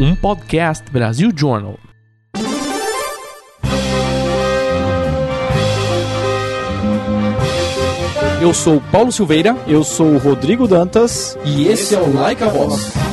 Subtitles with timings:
[0.00, 1.78] um podcast Brasil Journal.
[8.40, 9.54] Eu sou Paulo Silveira.
[9.66, 11.36] Eu sou o Rodrigo Dantas.
[11.44, 13.09] E esse é o Like a Boss.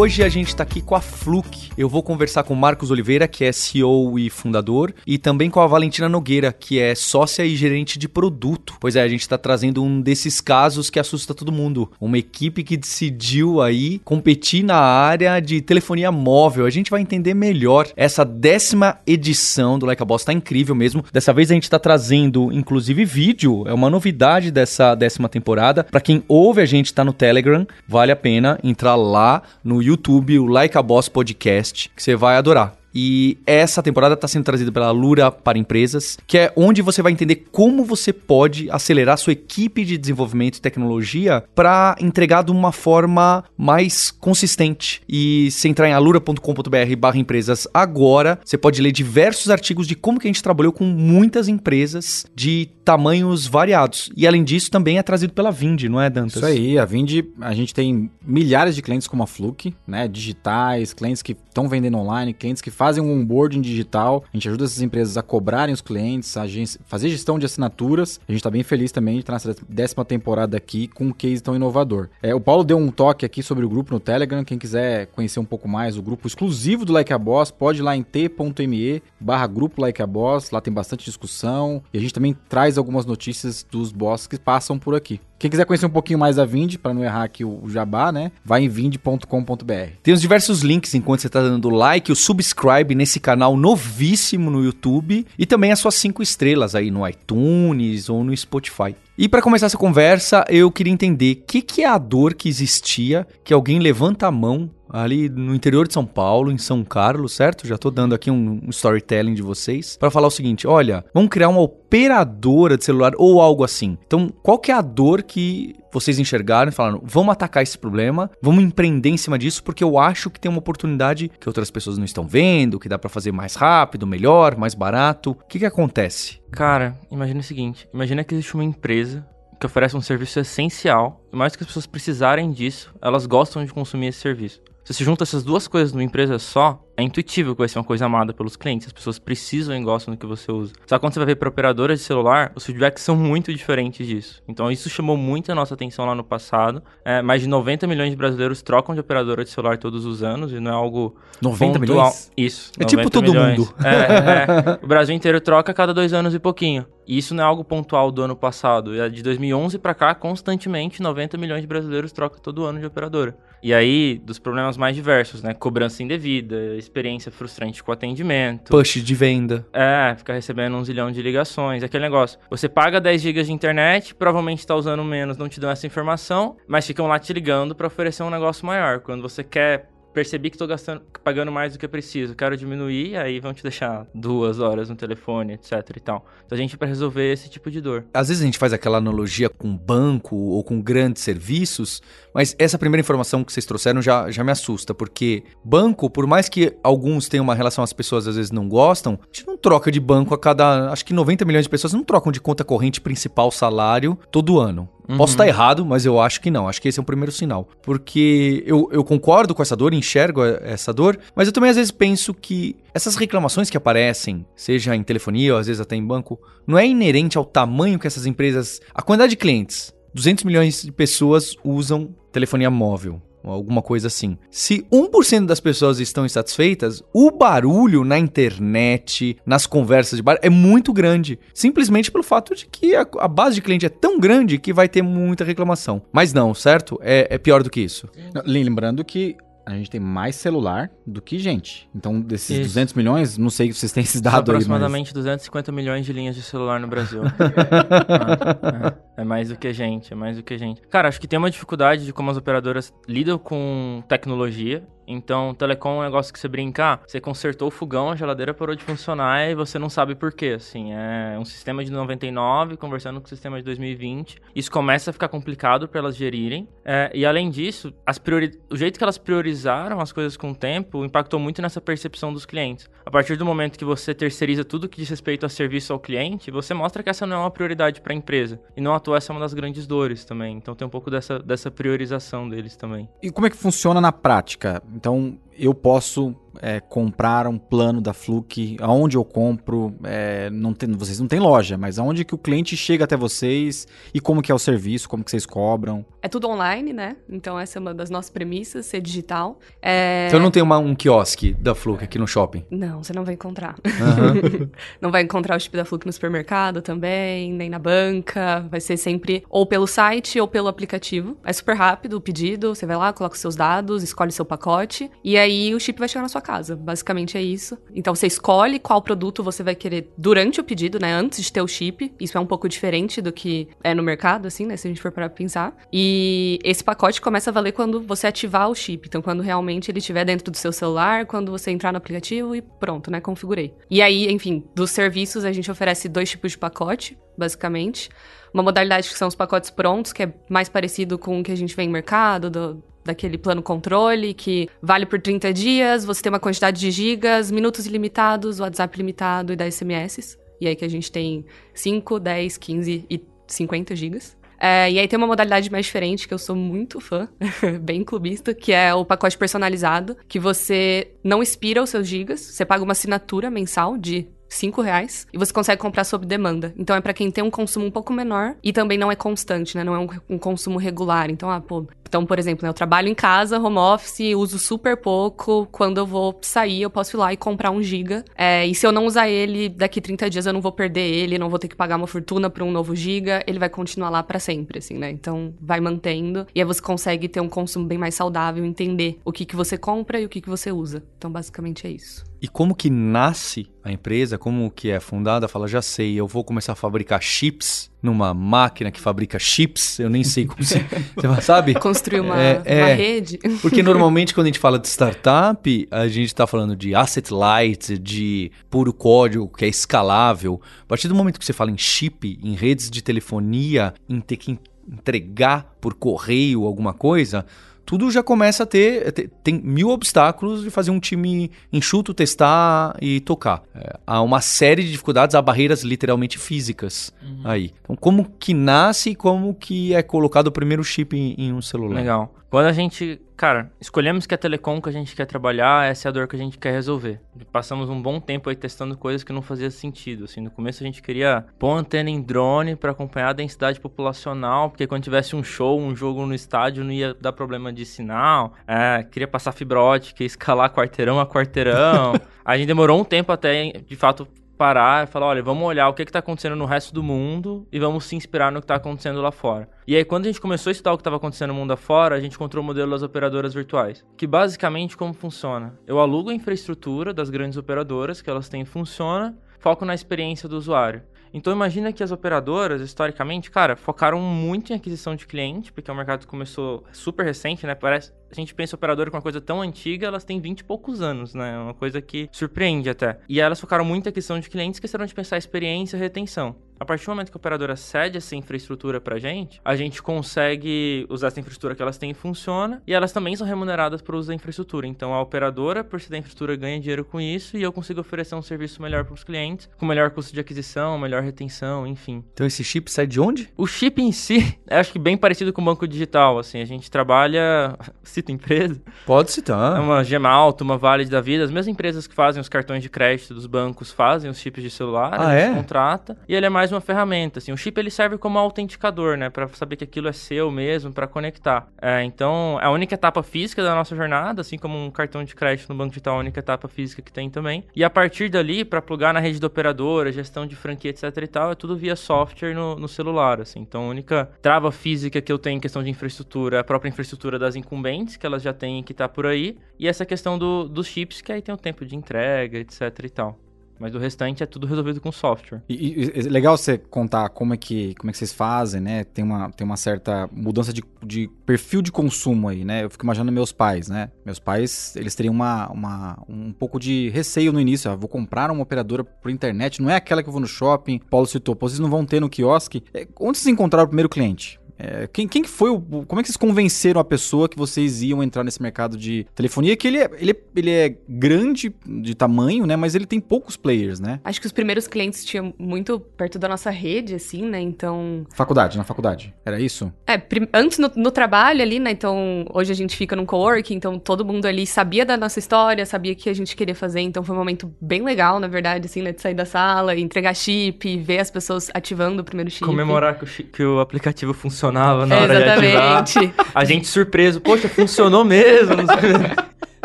[0.00, 1.68] Hoje a gente está aqui com a Fluke.
[1.76, 5.60] Eu vou conversar com o Marcos Oliveira, que é CEO e fundador, e também com
[5.60, 8.76] a Valentina Nogueira, que é sócia e gerente de produto.
[8.80, 11.90] Pois é, a gente está trazendo um desses casos que assusta todo mundo.
[12.00, 16.64] Uma equipe que decidiu aí competir na área de telefonia móvel.
[16.64, 20.24] A gente vai entender melhor essa décima edição do Like a Boss.
[20.24, 21.04] Tá incrível mesmo.
[21.12, 23.68] Dessa vez a gente está trazendo, inclusive, vídeo.
[23.68, 25.84] É uma novidade dessa décima temporada.
[25.84, 29.89] Para quem ouve a gente tá no Telegram, vale a pena entrar lá no YouTube,
[29.94, 32.80] o Like a Boss Podcast, que você vai adorar.
[32.94, 37.12] E essa temporada está sendo trazida pela Lura para Empresas, que é onde você vai
[37.12, 42.72] entender como você pode acelerar sua equipe de desenvolvimento e tecnologia para entregar de uma
[42.72, 45.02] forma mais consistente.
[45.08, 50.26] E se entrar em alura.com.br empresas agora, você pode ler diversos artigos de como que
[50.26, 54.10] a gente trabalhou com muitas empresas de tamanhos variados.
[54.16, 56.34] E além disso, também é trazido pela Vind, não é, Dantas?
[56.34, 60.08] Isso aí, a Vind, a gente tem milhares de clientes como a Fluke, né?
[60.08, 64.24] Digitais, clientes que estão vendendo online, clientes que fazem um onboarding digital.
[64.32, 66.44] A gente ajuda essas empresas a cobrarem os clientes, a
[66.84, 68.20] fazer gestão de assinaturas.
[68.26, 71.40] A gente está bem feliz também de estar nessa décima temporada aqui com um case
[71.40, 72.08] tão inovador.
[72.20, 74.42] É, o Paulo deu um toque aqui sobre o grupo no Telegram.
[74.42, 77.82] Quem quiser conhecer um pouco mais o grupo exclusivo do Like a Boss, pode ir
[77.82, 80.50] lá em t.me barra grupo Like a Boss.
[80.50, 84.78] Lá tem bastante discussão e a gente também traz algumas notícias dos boss que passam
[84.78, 85.20] por aqui.
[85.38, 88.30] Quem quiser conhecer um pouquinho mais da Vind, para não errar aqui o jabá, né?
[88.44, 89.90] Vai em vind.com.br.
[90.02, 94.62] Tem os diversos links enquanto você está dando like, o subscribe nesse canal novíssimo no
[94.62, 98.94] YouTube e também as suas cinco estrelas aí no iTunes ou no Spotify.
[99.16, 102.48] E para começar essa conversa, eu queria entender o que, que é a dor que
[102.48, 107.32] existia, que alguém levanta a mão ali no interior de São Paulo, em São Carlos,
[107.32, 107.66] certo?
[107.66, 111.48] Já tô dando aqui um, storytelling de vocês para falar o seguinte: olha, vamos criar
[111.48, 113.96] uma operadora de celular ou algo assim.
[114.06, 118.30] Então, qual que é a dor que vocês enxergaram e falaram: vamos atacar esse problema,
[118.42, 121.98] vamos empreender em cima disso, porque eu acho que tem uma oportunidade que outras pessoas
[121.98, 125.30] não estão vendo, que dá para fazer mais rápido, melhor, mais barato.
[125.30, 126.40] O que, que acontece?
[126.50, 129.26] Cara, imagina o seguinte: imagina que existe uma empresa
[129.58, 133.70] que oferece um serviço essencial, e mais que as pessoas precisarem disso, elas gostam de
[133.70, 134.62] consumir esse serviço.
[134.90, 137.84] Se você junta essas duas coisas numa empresa só, é intuitivo que vai ser uma
[137.84, 138.86] coisa amada pelos clientes.
[138.86, 140.72] As pessoas precisam e gostam do que você usa.
[140.86, 144.06] Só que quando você vai ver para operadoras de celular, os feedbacks são muito diferentes
[144.06, 144.42] disso.
[144.46, 146.82] Então isso chamou muito a nossa atenção lá no passado.
[147.04, 150.52] É, mais de 90 milhões de brasileiros trocam de operadora de celular todos os anos
[150.52, 151.80] e não é algo 90 pontual.
[151.80, 152.30] milhões?
[152.36, 152.72] Isso.
[152.78, 153.58] É tipo todo milhões.
[153.58, 153.74] mundo.
[153.84, 154.80] É, é.
[154.82, 156.86] O Brasil inteiro troca a cada dois anos e pouquinho.
[157.06, 158.94] E isso não é algo pontual do ano passado.
[158.94, 163.36] É de 2011 para cá, constantemente, 90 milhões de brasileiros trocam todo ano de operadora.
[163.62, 165.52] E aí, dos problemas mais diversos, né?
[165.52, 168.70] Cobrança indevida, experiência frustrante com atendimento.
[168.70, 169.66] Push de venda.
[169.72, 171.82] É, ficar recebendo um zilhão de ligações.
[171.82, 172.38] Aquele negócio.
[172.50, 176.56] Você paga 10 GB de internet, provavelmente está usando menos, não te dão essa informação,
[176.66, 179.00] mas ficam lá te ligando para oferecer um negócio maior.
[179.00, 183.40] Quando você quer percebi que estou gastando, pagando mais do que preciso, quero diminuir, aí
[183.40, 186.26] vão te deixar duas horas no telefone, etc e tal.
[186.46, 188.04] Então a gente para resolver esse tipo de dor.
[188.12, 192.02] Às vezes a gente faz aquela analogia com banco ou com grandes serviços,
[192.34, 196.48] mas essa primeira informação que vocês trouxeram já, já me assusta, porque banco, por mais
[196.48, 199.90] que alguns tenham uma relação as pessoas às vezes não gostam, a gente não troca
[199.90, 203.00] de banco a cada, acho que 90 milhões de pessoas não trocam de conta corrente
[203.00, 204.88] principal salário todo ano.
[205.10, 205.16] Uhum.
[205.16, 206.68] Posso estar errado, mas eu acho que não.
[206.68, 207.68] Acho que esse é o primeiro sinal.
[207.82, 211.90] Porque eu, eu concordo com essa dor, enxergo essa dor, mas eu também às vezes
[211.90, 216.40] penso que essas reclamações que aparecem, seja em telefonia ou às vezes até em banco,
[216.66, 218.80] não é inerente ao tamanho que essas empresas.
[218.94, 219.94] a quantidade de clientes.
[220.12, 224.36] 200 milhões de pessoas usam telefonia móvel alguma coisa assim.
[224.50, 230.50] Se 1% das pessoas estão insatisfeitas, o barulho na internet, nas conversas de bar é
[230.50, 234.58] muito grande, simplesmente pelo fato de que a, a base de cliente é tão grande
[234.58, 236.02] que vai ter muita reclamação.
[236.12, 236.98] Mas não, certo?
[237.02, 238.08] É, é pior do que isso.
[238.44, 241.88] Lembrando que a gente tem mais celular do que gente.
[241.94, 242.68] Então, desses Isso.
[242.68, 245.24] 200 milhões, não sei se vocês têm esses dados aproximadamente aí, mas...
[245.24, 247.22] 250 milhões de linhas de celular no Brasil.
[249.16, 250.80] é, é, mais do que gente, é mais do que gente.
[250.82, 255.96] Cara, acho que tem uma dificuldade de como as operadoras lidam com tecnologia Então, telecom
[255.96, 259.50] é um negócio que você brincar, você consertou o fogão, a geladeira parou de funcionar
[259.50, 260.92] e você não sabe por quê, assim.
[260.92, 264.40] É um sistema de 99 conversando com o sistema de 2020.
[264.54, 266.68] Isso começa a ficar complicado para elas gerirem.
[266.84, 267.92] É, e além disso,
[268.22, 268.52] priori...
[268.70, 272.46] o jeito que elas priorizaram as coisas com o tempo impactou muito nessa percepção dos
[272.46, 272.88] clientes.
[273.04, 276.50] A partir do momento que você terceiriza tudo que diz respeito a serviço ao cliente,
[276.50, 278.60] você mostra que essa não é uma prioridade para a empresa.
[278.76, 280.56] E não à toa essa é uma das grandes dores também.
[280.56, 283.08] Então tem um pouco dessa, dessa priorização deles também.
[283.20, 284.80] E como é que funciona na prática?
[285.00, 290.90] Então, eu posso é, comprar um plano da Fluke, aonde eu compro, é, não tem,
[290.92, 294.50] vocês não têm loja, mas aonde que o cliente chega até vocês e como que
[294.50, 296.04] é o serviço, como que vocês cobram?
[296.22, 297.16] É tudo online, né?
[297.28, 299.58] Então essa é uma das nossas premissas, ser digital.
[299.80, 300.26] É...
[300.28, 302.64] Então não tem uma, um quiosque da Fluke aqui no shopping?
[302.70, 303.76] Não, você não vai encontrar.
[303.84, 304.68] Uhum.
[305.00, 308.66] não vai encontrar o chip da Fluke no supermercado também, nem na banca.
[308.70, 311.36] Vai ser sempre ou pelo site ou pelo aplicativo.
[311.44, 315.10] É super rápido o pedido, você vai lá, coloca os seus dados, escolhe seu pacote
[315.24, 316.76] e aí aí o chip vai chegar na sua casa.
[316.76, 317.76] Basicamente é isso.
[317.94, 321.12] Então você escolhe qual produto você vai querer durante o pedido, né?
[321.12, 322.12] Antes de ter o chip.
[322.20, 324.76] Isso é um pouco diferente do que é no mercado, assim, né?
[324.76, 325.76] Se a gente for para pensar.
[325.92, 329.06] E esse pacote começa a valer quando você ativar o chip.
[329.08, 332.62] Então, quando realmente ele estiver dentro do seu celular, quando você entrar no aplicativo e
[332.62, 333.20] pronto, né?
[333.20, 333.74] Configurei.
[333.90, 338.08] E aí, enfim, dos serviços a gente oferece dois tipos de pacote, basicamente.
[338.52, 341.56] Uma modalidade que são os pacotes prontos, que é mais parecido com o que a
[341.56, 346.32] gente vê em mercado, do, daquele plano controle que vale por 30 dias, você tem
[346.32, 350.38] uma quantidade de gigas, minutos ilimitados, WhatsApp limitado e 10 SMS.
[350.60, 354.36] E aí que a gente tem 5, 10, 15 e 50 gigas.
[354.62, 357.26] É, e aí tem uma modalidade mais diferente que eu sou muito fã,
[357.80, 362.66] bem clubista, que é o pacote personalizado, que você não expira os seus gigas, você
[362.66, 366.74] paga uma assinatura mensal de 5 reais e você consegue comprar sob demanda.
[366.76, 369.76] Então é para quem tem um consumo um pouco menor e também não é constante,
[369.76, 369.84] né?
[369.84, 371.30] Não é um, um consumo regular.
[371.30, 374.96] Então, ah, pô, então, por exemplo, né, eu trabalho em casa, home office, uso super
[374.96, 375.68] pouco.
[375.70, 378.24] Quando eu vou sair, eu posso ir lá e comprar um giga.
[378.36, 381.38] É, e se eu não usar ele, daqui 30 dias eu não vou perder ele,
[381.38, 383.44] não vou ter que pagar uma fortuna por um novo giga.
[383.46, 385.08] Ele vai continuar lá para sempre, assim, né?
[385.08, 386.48] Então, vai mantendo.
[386.52, 389.78] E aí você consegue ter um consumo bem mais saudável, entender o que, que você
[389.78, 391.04] compra e o que, que você usa.
[391.16, 392.29] Então, basicamente é isso.
[392.42, 395.46] E como que nasce a empresa, como que é fundada?
[395.46, 400.08] Fala, já sei, eu vou começar a fabricar chips numa máquina que fabrica chips, eu
[400.08, 400.78] nem sei como se...
[401.16, 401.74] Você sabe?
[401.74, 403.38] Construir uma, é, é, uma rede.
[403.60, 407.98] Porque normalmente quando a gente fala de startup, a gente está falando de asset light,
[407.98, 410.62] de puro código que é escalável.
[410.82, 414.38] A partir do momento que você fala em chip, em redes de telefonia, em ter
[414.38, 414.58] que
[414.90, 417.44] entregar por correio alguma coisa
[417.84, 423.20] tudo já começa a ter, tem mil obstáculos de fazer um time enxuto, testar e
[423.20, 423.62] tocar.
[423.74, 427.42] É, há uma série de dificuldades, há barreiras literalmente físicas uhum.
[427.44, 427.72] aí.
[427.82, 431.62] Então, como que nasce e como que é colocado o primeiro chip em, em um
[431.62, 431.96] celular?
[431.96, 432.34] Legal.
[432.50, 436.10] Quando a gente, cara, escolhemos que a telecom que a gente quer trabalhar, essa é
[436.10, 437.20] a dor que a gente quer resolver.
[437.52, 440.24] Passamos um bom tempo aí testando coisas que não faziam sentido.
[440.24, 444.68] Assim, no começo a gente queria pôr antena em drone para acompanhar a densidade populacional,
[444.68, 448.54] porque quando tivesse um show, um jogo no estádio, não ia dar problema de sinal.
[448.66, 452.14] É, queria passar fibra ótica, escalar quarteirão a quarteirão.
[452.44, 454.26] a gente demorou um tempo até, de fato,
[454.60, 457.78] parar e falar, olha, vamos olhar o que está acontecendo no resto do mundo e
[457.78, 459.66] vamos se inspirar no que está acontecendo lá fora.
[459.86, 462.14] E aí, quando a gente começou a estudar o que estava acontecendo no mundo afora,
[462.14, 464.04] a gente encontrou o modelo das operadoras virtuais.
[464.18, 465.78] Que basicamente como funciona?
[465.86, 470.58] Eu alugo a infraestrutura das grandes operadoras que elas têm funciona, foco na experiência do
[470.58, 471.04] usuário.
[471.32, 475.94] Então imagina que as operadoras, historicamente, cara, focaram muito em aquisição de cliente, porque o
[475.94, 477.74] mercado começou super recente, né?
[477.74, 481.02] Parece, a gente pensa operadora com uma coisa tão antiga, elas têm 20 e poucos
[481.02, 481.58] anos, né?
[481.58, 483.18] Uma coisa que surpreende até.
[483.28, 486.56] E elas focaram muito em questão de clientes, esqueceram de pensar experiência e retenção.
[486.80, 491.04] A partir do momento que a operadora cede essa infraestrutura pra gente, a gente consegue
[491.10, 494.28] usar essa infraestrutura que elas têm e funciona, e elas também são remuneradas por uso
[494.28, 494.86] da infraestrutura.
[494.86, 498.34] Então a operadora, por ser da infraestrutura, ganha dinheiro com isso, e eu consigo oferecer
[498.34, 502.24] um serviço melhor para os clientes, com melhor custo de aquisição, melhor retenção, enfim.
[502.32, 503.50] Então esse chip sai de onde?
[503.58, 506.90] O chip em si, acho que bem parecido com o banco digital, assim, a gente
[506.90, 507.76] trabalha
[508.20, 508.80] cita empresa.
[509.06, 509.76] Pode citar.
[509.76, 512.88] É uma Gemalto, uma Vale da Vida, as mesmas empresas que fazem os cartões de
[512.88, 515.52] crédito dos bancos fazem os chips de celular, ah, é?
[515.54, 519.30] contrata, e ele é mais uma ferramenta, assim, o chip ele serve como autenticador, né,
[519.30, 521.66] para saber que aquilo é seu mesmo, para conectar.
[521.80, 525.34] É, então, é a única etapa física da nossa jornada, assim como um cartão de
[525.34, 527.64] crédito no banco digital, é a única etapa física que tem também.
[527.74, 531.26] E a partir dali, para plugar na rede da operadora, gestão de franquia, etc e
[531.26, 533.60] tal, é tudo via software no, no celular, assim.
[533.60, 536.88] Então, a única trava física que eu tenho em questão de infraestrutura é a própria
[536.88, 540.68] infraestrutura das incumbentes, que elas já têm que tá por aí, e essa questão do,
[540.68, 543.38] dos chips, que aí tem o tempo de entrega, etc e tal.
[543.78, 545.62] Mas o restante é tudo resolvido com software.
[545.66, 549.04] E, e- é legal você contar como é que, como é que vocês fazem, né?
[549.04, 552.84] Tem uma, tem uma certa mudança de, de perfil de consumo aí, né?
[552.84, 554.10] Eu fico imaginando meus pais, né?
[554.22, 557.96] Meus pais, eles teriam uma, uma, um pouco de receio no início.
[557.96, 560.98] Vou comprar uma operadora por internet, não é aquela que eu vou no shopping.
[561.08, 562.84] Paulo citou, vocês não vão ter no quiosque.
[562.92, 564.59] É, onde vocês encontraram o primeiro cliente?
[564.82, 565.78] É, quem, quem que foi o.
[565.80, 569.76] Como é que vocês convenceram a pessoa que vocês iam entrar nesse mercado de telefonia?
[569.76, 572.76] Que ele é, ele é, ele é grande de tamanho, né?
[572.76, 574.20] Mas ele tem poucos players, né?
[574.24, 577.60] Acho que os primeiros clientes tinham muito perto da nossa rede, assim, né?
[577.60, 578.24] Então.
[578.34, 579.34] Faculdade, na faculdade.
[579.44, 579.92] Era isso?
[580.06, 581.90] É, prim- antes no, no trabalho ali, né?
[581.90, 585.84] Então, hoje a gente fica num coworking, então todo mundo ali sabia da nossa história,
[585.84, 588.86] sabia o que a gente queria fazer, então foi um momento bem legal, na verdade,
[588.86, 589.12] assim, né?
[589.12, 592.64] De sair da sala, entregar chip, ver as pessoas ativando o primeiro chip.
[592.64, 594.32] Comemorar que o, chi- que o aplicativo
[594.70, 596.02] funcionava na hora de ativar.
[596.02, 596.34] exatamente.
[596.54, 598.76] A gente surpreso, poxa, funcionou mesmo.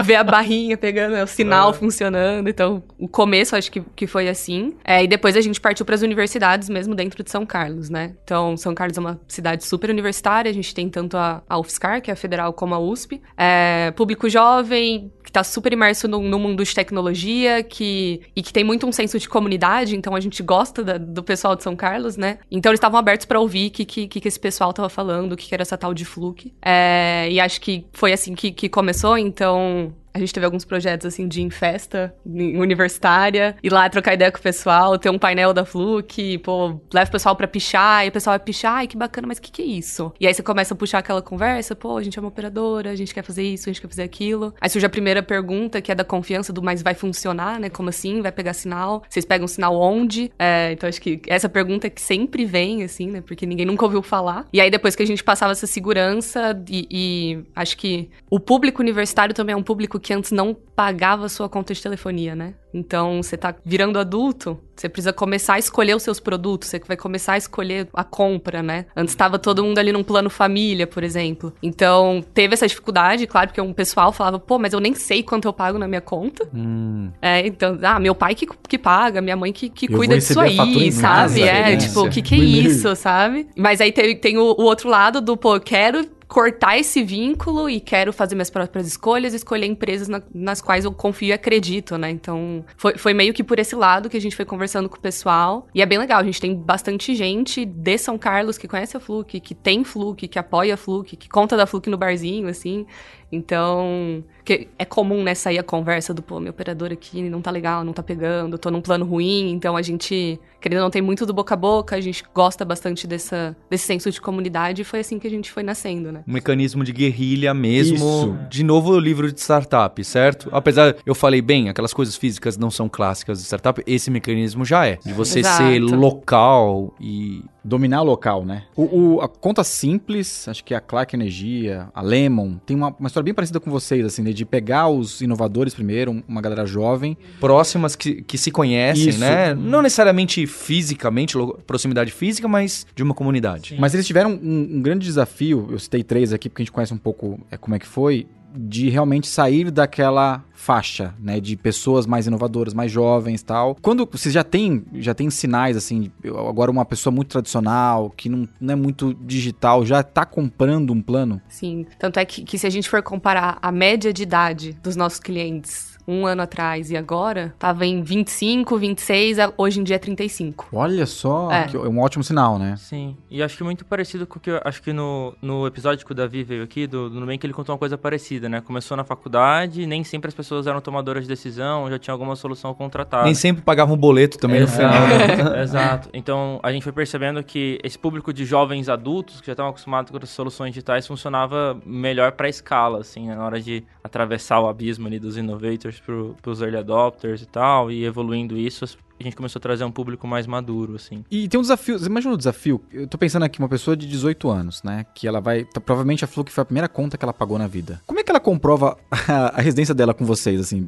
[0.04, 1.74] ver a barrinha pegando, né, o sinal É.
[1.74, 2.48] funcionando.
[2.50, 4.74] Então, o começo acho que, que foi assim.
[4.84, 8.14] É, e depois a gente partiu para as universidades mesmo dentro de São Carlos, né?
[8.24, 10.50] Então, São Carlos é uma cidade super universitária.
[10.50, 13.22] A gente tem tanto a, a UFSCar, que é a federal, como a USP.
[13.38, 18.52] É, público jovem, que tá super imerso no, no mundo de tecnologia, que, e que
[18.54, 19.96] tem muito um senso de comunidade.
[19.96, 22.38] Então, a gente gosta da- do pessoal de São Carlos, né?
[22.52, 25.36] Então, eles estavam abertos para ouvir o que, que, que esse pessoal tava falando, o
[25.38, 26.54] que, que era essa tal de Fluke.
[26.62, 29.18] É, e acho que foi assim que, que começou.
[29.18, 33.90] Então, então, a gente teve alguns projetos, assim, de em festa em- universitária, ir lá
[33.90, 37.48] trocar ideia com o pessoal, ter um painel da Fluke, pô, leva o pessoal pra
[37.48, 40.14] pichar, e o pessoal vai pichar, ai, que bacana, mas o que que é isso?
[40.20, 42.96] E aí você começa a puxar aquela conversa, pô, a gente é uma operadora, a
[42.96, 44.54] gente quer fazer isso, a gente quer fazer aquilo.
[44.62, 47.70] Aí surge a primeira pergunta, que é da confiança do mas vai funcionar, né?
[47.70, 48.22] Como assim?
[48.22, 49.04] Vai pegar sinal?
[49.10, 50.32] Vocês pegam sinal onde?
[50.40, 53.22] É, então acho que essa pergunta que sempre vem, assim, né?
[53.22, 54.48] Porque ninguém nunca ouviu falar.
[54.54, 58.82] E aí depois que a gente passava essa segurança, e, e acho que o público
[58.82, 62.54] universitário também é um público que antes não pagava sua conta de telefonia, né?
[62.72, 66.96] Então, você tá virando adulto, você precisa começar a escolher os seus produtos, você vai
[66.96, 68.86] começar a escolher a compra, né?
[68.96, 71.54] Antes estava todo mundo ali num plano família, por exemplo.
[71.64, 75.48] Então, teve essa dificuldade, claro, porque um pessoal falava, pô, mas eu nem sei quanto
[75.48, 76.48] eu pago na minha conta.
[76.54, 77.10] Hum.
[77.20, 80.40] É, então, ah, meu pai que, que paga, minha mãe que, que Eu cuida disso
[80.40, 81.02] aí, sabe?
[81.02, 81.78] casa, é, né?
[81.78, 83.48] tipo, o que que é isso, sabe?
[83.58, 87.80] Mas aí tem, tem o, o outro lado do, pô, quero cortar esse vínculo e
[87.80, 92.10] quero fazer minhas próprias escolhas, escolher empresas na- nas quais eu confio e acredito, né?
[92.10, 95.00] Então, foi, foi meio que por esse lado que a gente foi conversando com o
[95.00, 95.68] pessoal.
[95.74, 99.00] E é bem legal, a gente tem bastante gente de São Carlos que conhece a
[99.00, 102.86] Fluke, que tem Fluke, que apoia a Fluke, que conta da Fluke no barzinho, assim.
[103.32, 107.52] Então, que é comum, né, sair a conversa do, pô, meu operador aqui não tá
[107.52, 109.52] legal, não tá pegando, tô num plano ruim.
[109.52, 112.66] Então, a gente, querendo ou não, tem muito do boca a boca, a gente gosta
[112.66, 116.24] bastante dessa, desse senso de comunidade e foi assim que a gente foi nascendo, né?
[116.28, 117.96] Um mecanismo de guerrilha mesmo.
[117.98, 118.38] Isso.
[118.50, 120.50] De novo, o livro de startup, certo?
[120.52, 124.88] Apesar, eu falei bem, aquelas coisas físicas não são clássicas de startup, esse mecanismo já
[124.88, 124.98] é.
[125.06, 125.58] De você Exato.
[125.64, 127.44] ser local e.
[127.68, 128.62] Dominar o local, né?
[128.76, 133.08] O, o- a conta simples, acho que a Clark Energia, a Lemon, tem uma, uma
[133.08, 134.32] história bem parecida com vocês, assim, né?
[134.32, 137.18] de pegar os inovadores primeiro, um- uma galera jovem.
[137.40, 139.20] próximas que, que se conhecem, Isso.
[139.20, 139.56] né?
[139.56, 141.36] Não necessariamente fisicamente,
[141.68, 143.76] proximidade física, mas de uma comunidade.
[143.78, 146.94] Mas eles tiveram um, um grande desafio, eu citei três aqui porque a gente conhece
[146.94, 152.08] um pouco é, como é que foi, de realmente sair daquela faixa, né, de pessoas
[152.08, 153.76] mais inovadoras, mais jovens, tal.
[153.82, 158.48] Quando vocês já têm, já tem sinais assim, agora uma pessoa muito tradicional, que não,
[158.60, 161.42] não é muito digital, já tá comprando um plano?
[161.50, 161.86] Sim.
[162.00, 165.20] Tanto é que, que se a gente for comparar a média de idade dos nossos
[165.20, 170.00] clientes um ano atrás e agora, tava em 25, 26, a- hoje em dia é
[170.00, 170.68] 35.
[170.72, 171.64] Olha só, É.
[171.68, 172.76] que é um ótimo sinal, né?
[172.78, 176.06] Sim, e acho que muito parecido com o que eu acho que no, no episódio
[176.06, 178.62] que o Davi veio aqui, do, do Nubank, ele contou uma coisa parecida, né?
[178.62, 182.74] Começou na faculdade, nem sempre as pessoas eram tomadoras de decisão, já tinha alguma solução
[182.74, 183.24] contratada.
[183.26, 184.94] Nem sempre pagavam um boleto também no final.
[184.94, 186.10] Exato, exato.
[186.14, 190.12] Então, a gente foi percebendo que esse público de jovens adultos, que já estavam acostumados
[190.12, 193.36] com as soluções digitais, funcionava melhor para escala, assim, né?
[193.36, 197.92] na hora de atravessar o abismo ali dos innovators para os early adopters e tal,
[197.92, 201.24] e evoluindo isso, a gente começou a trazer um público mais maduro, assim.
[201.32, 202.82] E tem um desafio, você imagina o desafio?
[202.92, 205.06] Eu tô pensando aqui, uma pessoa de 18 anos, né?
[205.16, 205.64] Que ela vai.
[205.64, 208.02] tá- provavelmente a Fluke foi a primeira conta que ela pagou na vida.
[208.06, 210.88] Como é que ela comprova a, a residência dela com vocês, assim?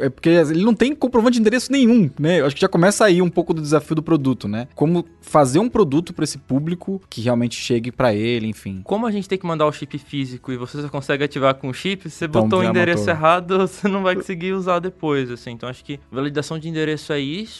[0.00, 2.40] É porque ele não tem comprovante de endereço nenhum, né?
[2.40, 4.68] Eu acho que já começa aí um pouco do desafio do produto, né?
[4.74, 8.80] Como fazer um produto pra esse público que realmente chegue pra ele, enfim.
[8.84, 11.68] Como a gente tem que mandar o chip físico e você só consegue ativar com
[11.68, 13.14] o chip, você Então, botou o endereço matou.
[13.14, 15.50] errado, você não vai conseguir usar depois, assim.
[15.52, 17.51] Então acho que validação de endereço é isso.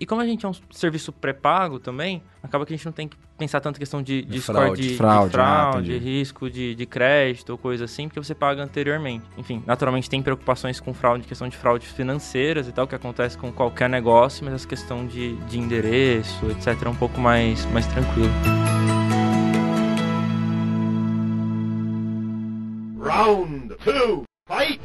[0.00, 3.08] E como a gente é um serviço pré-pago também, acaba que a gente não tem
[3.08, 4.82] que pensar tanto em questão de, de, De score fraude.
[4.82, 5.98] de, de Fraude, fraude, ah, entendi.
[5.98, 9.24] risco de, de crédito ou coisa assim, porque você paga anteriormente.
[9.36, 13.50] Enfim, naturalmente tem preocupações com fraude, questão de fraude financeiras e tal, que acontece com
[13.50, 18.30] qualquer negócio, mas essa questão de, de endereço, etc., é um pouco mais, mais tranquilo.
[23.00, 24.80] Round two, fight!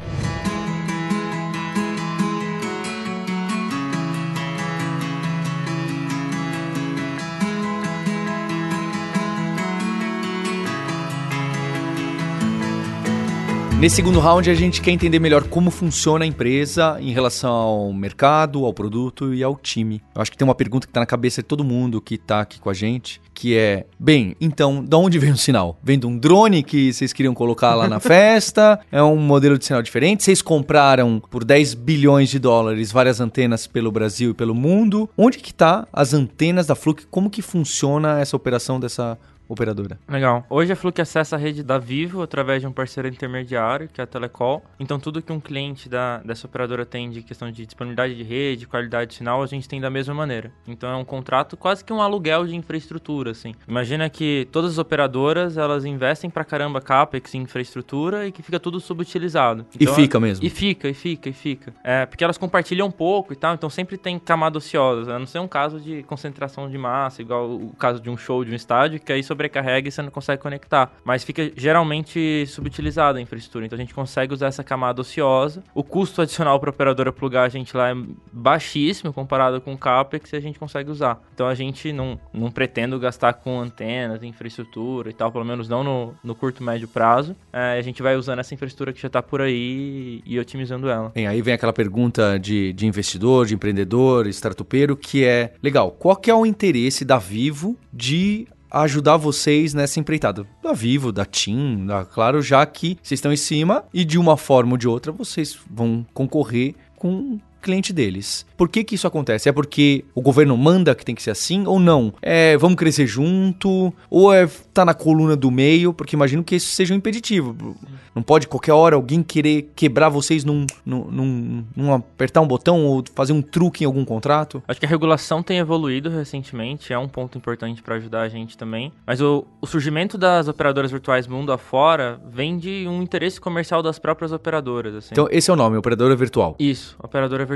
[13.83, 17.91] Nesse segundo round, a gente quer entender melhor como funciona a empresa em relação ao
[17.91, 20.01] mercado, ao produto e ao time.
[20.15, 22.39] Eu acho que tem uma pergunta que está na cabeça de todo mundo que está
[22.39, 25.77] aqui com a gente, que é: bem, então, de onde vem o sinal?
[25.83, 28.79] Vem de um drone que vocês queriam colocar lá na festa?
[28.89, 30.23] É um modelo de sinal diferente?
[30.23, 35.09] Vocês compraram por 10 bilhões de dólares várias antenas pelo Brasil e pelo mundo?
[35.17, 37.05] Onde que tá as antenas da Fluke?
[37.11, 39.99] Como que funciona essa operação dessa operadora?
[40.07, 40.45] Legal.
[40.49, 44.03] Hoje a Fluke acessa a rede da Vivo através de um parceiro intermediário, que é
[44.03, 44.63] a Telecol.
[44.79, 48.67] Então tudo que um cliente da, dessa operadora tem de questão de disponibilidade de rede,
[48.67, 50.51] qualidade de sinal, a gente tem da mesma maneira.
[50.67, 53.53] Então é um contrato quase que um aluguel de infraestrutura, assim.
[53.67, 58.59] Imagina que todas as operadoras, elas investem pra caramba capex em infraestrutura e que fica
[58.59, 59.65] tudo subutilizado.
[59.79, 60.45] E Então, fica mesmo.
[60.45, 61.73] E fica, e fica, e fica.
[61.83, 65.15] É, porque elas compartilham um pouco e tal, então sempre tem camada ociosa.
[65.15, 68.43] A não ser um caso de concentração de massa, igual o caso de um show
[68.43, 70.91] de um estádio, que aí sobrecarrega e você não consegue conectar.
[71.03, 73.65] Mas fica geralmente subutilizada a infraestrutura.
[73.65, 75.63] Então a gente consegue usar essa camada ociosa.
[75.73, 77.95] O custo adicional para a operadora plugar a gente lá é
[78.31, 81.21] baixíssimo comparado com o CAPEX e a gente consegue usar.
[81.33, 85.83] Então a gente não, não pretende gastar com antenas, infraestrutura e tal, pelo menos não
[85.83, 87.35] no, no curto médio prazo.
[87.51, 91.11] É, a gente vai usando essa infraestrutura que já está por aí e otimizando ela.
[91.13, 96.15] Bem, aí vem aquela pergunta de, de investidor, de empreendedor, startupeiro, que é, legal, qual
[96.15, 100.47] que é o interesse da Vivo de ajudar vocês nessa empreitada?
[100.61, 104.35] Da Vivo, da TIM, da Claro, já que vocês estão em cima e de uma
[104.35, 108.45] forma ou de outra vocês vão concorrer com cliente deles.
[108.57, 109.49] Por que que isso acontece?
[109.49, 112.13] É porque o governo manda que tem que ser assim ou não?
[112.21, 113.93] É, vamos crescer junto?
[114.09, 115.93] Ou é tá na coluna do meio?
[115.93, 117.75] Porque imagino que isso seja um impeditivo.
[118.15, 122.85] Não pode qualquer hora alguém querer quebrar vocês num, num, num- num apertar um botão
[122.85, 124.61] ou fazer um truque em algum contrato?
[124.67, 128.55] Acho que a regulação tem evoluído recentemente, é um ponto importante para ajudar a gente
[128.55, 128.91] também.
[129.05, 133.97] Mas o, o surgimento das operadoras virtuais mundo afora vem de um interesse comercial das
[133.97, 134.93] próprias operadoras.
[134.95, 135.09] Assim.
[135.11, 136.55] Então esse é o nome, operadora virtual.
[136.59, 137.52] Isso, operadora virtual.